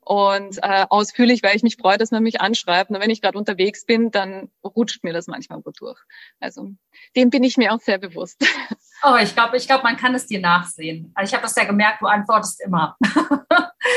[0.05, 2.91] und äh, ausführlich, weil ich mich freue, dass man mich anschreibt.
[2.91, 6.01] Und wenn ich gerade unterwegs bin, dann rutscht mir das manchmal gut durch.
[6.41, 6.71] Also
[7.17, 8.45] dem bin ich mir auch sehr bewusst.
[9.07, 11.13] Oh, ich glaube, ich glaube, man kann es dir nachsehen.
[11.15, 12.97] Also ich habe das ja gemerkt, du antwortest immer.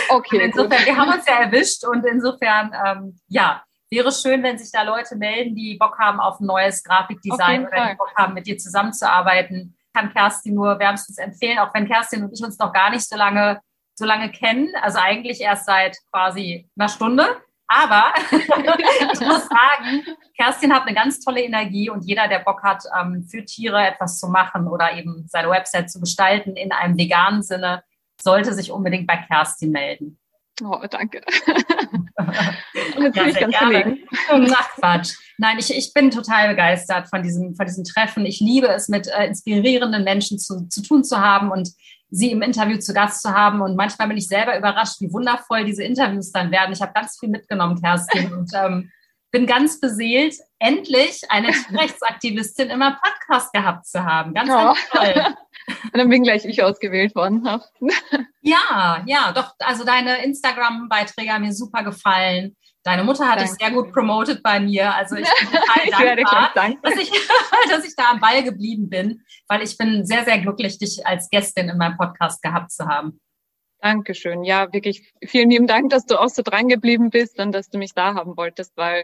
[0.09, 0.41] Okay.
[0.43, 0.85] insofern, gut.
[0.85, 5.15] wir haben uns ja erwischt und insofern, ähm, ja, wäre schön, wenn sich da Leute
[5.15, 9.77] melden, die Bock haben auf ein neues Grafikdesign oder die Bock haben, mit dir zusammenzuarbeiten.
[9.93, 13.15] Kann Kerstin nur wärmstens empfehlen, auch wenn Kerstin und ich uns noch gar nicht so
[13.15, 13.61] lange,
[13.97, 14.69] so lange kennen.
[14.81, 17.25] Also eigentlich erst seit quasi einer Stunde.
[17.67, 20.05] Aber ich muss sagen,
[20.37, 24.19] Kerstin hat eine ganz tolle Energie und jeder, der Bock hat, ähm, für Tiere etwas
[24.19, 27.83] zu machen oder eben seine Website zu gestalten in einem veganen Sinne,
[28.21, 30.17] sollte sich unbedingt bei Kerstin melden.
[30.63, 31.21] Oh, danke.
[32.73, 33.99] Jetzt ja, bin ich ganz verlegen.
[34.55, 35.13] Ach Quatsch.
[35.37, 38.25] Nein, ich, ich bin total begeistert von diesem, von diesem Treffen.
[38.25, 41.69] Ich liebe es, mit äh, inspirierenden Menschen zu, zu tun zu haben und
[42.09, 43.61] sie im Interview zu Gast zu haben.
[43.61, 46.73] Und manchmal bin ich selber überrascht, wie wundervoll diese Interviews dann werden.
[46.73, 48.33] Ich habe ganz viel mitgenommen, Kerstin.
[48.37, 48.91] Und ähm,
[49.31, 54.33] bin ganz beseelt, endlich eine Rechtsaktivistin in meinem Podcast gehabt zu haben.
[54.33, 54.65] Ganz, ja.
[54.65, 55.25] ganz toll.
[55.83, 57.45] Und dann bin gleich ich ausgewählt worden.
[58.41, 59.53] ja, ja, doch.
[59.59, 62.55] Also deine Instagram-Beiträge haben mir super gefallen.
[62.87, 63.51] Deine Mutter hat Danke.
[63.51, 64.95] es sehr gut promoted bei mir.
[64.95, 65.49] Also ich bin
[65.91, 66.15] total
[66.55, 67.11] dankbar, dass, ich,
[67.69, 71.29] dass ich da am Ball geblieben bin, weil ich bin sehr, sehr glücklich, dich als
[71.29, 73.19] Gästin in meinem Podcast gehabt zu haben.
[73.81, 74.45] Dankeschön.
[74.45, 77.77] Ja, wirklich vielen lieben Dank, dass du auch so dran geblieben bist und dass du
[77.77, 79.03] mich da haben wolltest, weil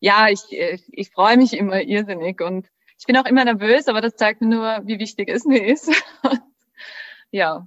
[0.00, 2.66] ja, ich, ich, ich freue mich immer irrsinnig und
[2.98, 5.92] ich bin auch immer nervös, aber das zeigt mir nur, wie wichtig es mir ist.
[7.30, 7.66] ja.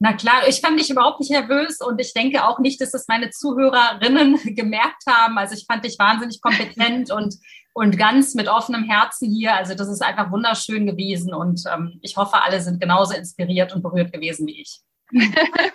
[0.00, 3.08] Na klar, ich fand dich überhaupt nicht nervös und ich denke auch nicht, dass das
[3.08, 5.38] meine Zuhörerinnen gemerkt haben.
[5.38, 7.34] Also ich fand dich wahnsinnig kompetent und,
[7.74, 9.54] und ganz mit offenem Herzen hier.
[9.54, 13.82] Also das ist einfach wunderschön gewesen und ähm, ich hoffe, alle sind genauso inspiriert und
[13.82, 14.80] berührt gewesen wie ich.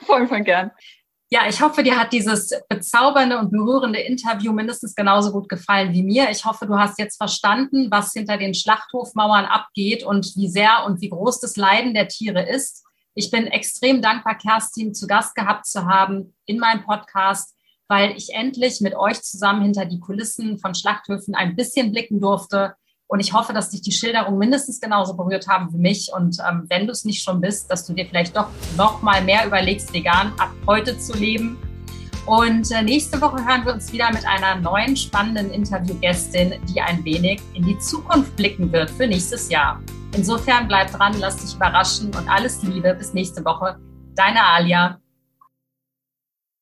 [0.05, 0.71] voll, voll gern.
[1.29, 6.03] Ja, ich hoffe, dir hat dieses bezaubernde und berührende Interview mindestens genauso gut gefallen wie
[6.03, 6.29] mir.
[6.29, 11.01] Ich hoffe, du hast jetzt verstanden, was hinter den Schlachthofmauern abgeht und wie sehr und
[11.01, 12.85] wie groß das Leiden der Tiere ist.
[13.15, 17.55] Ich bin extrem dankbar, Kerstin zu Gast gehabt zu haben in meinem Podcast,
[17.87, 22.75] weil ich endlich mit euch zusammen hinter die Kulissen von Schlachthöfen ein bisschen blicken durfte
[23.13, 26.11] und ich hoffe, dass dich die Schilderungen mindestens genauso berührt haben wie mich.
[26.11, 29.23] Und ähm, wenn du es nicht schon bist, dass du dir vielleicht doch noch mal
[29.23, 31.59] mehr überlegst, vegan ab heute zu leben.
[32.25, 37.03] Und äh, nächste Woche hören wir uns wieder mit einer neuen spannenden Interviewgästin, die ein
[37.03, 39.81] wenig in die Zukunft blicken wird für nächstes Jahr.
[40.15, 42.93] Insofern bleib dran, lass dich überraschen und alles Liebe.
[42.93, 43.77] Bis nächste Woche.
[44.15, 45.02] Deine Alia.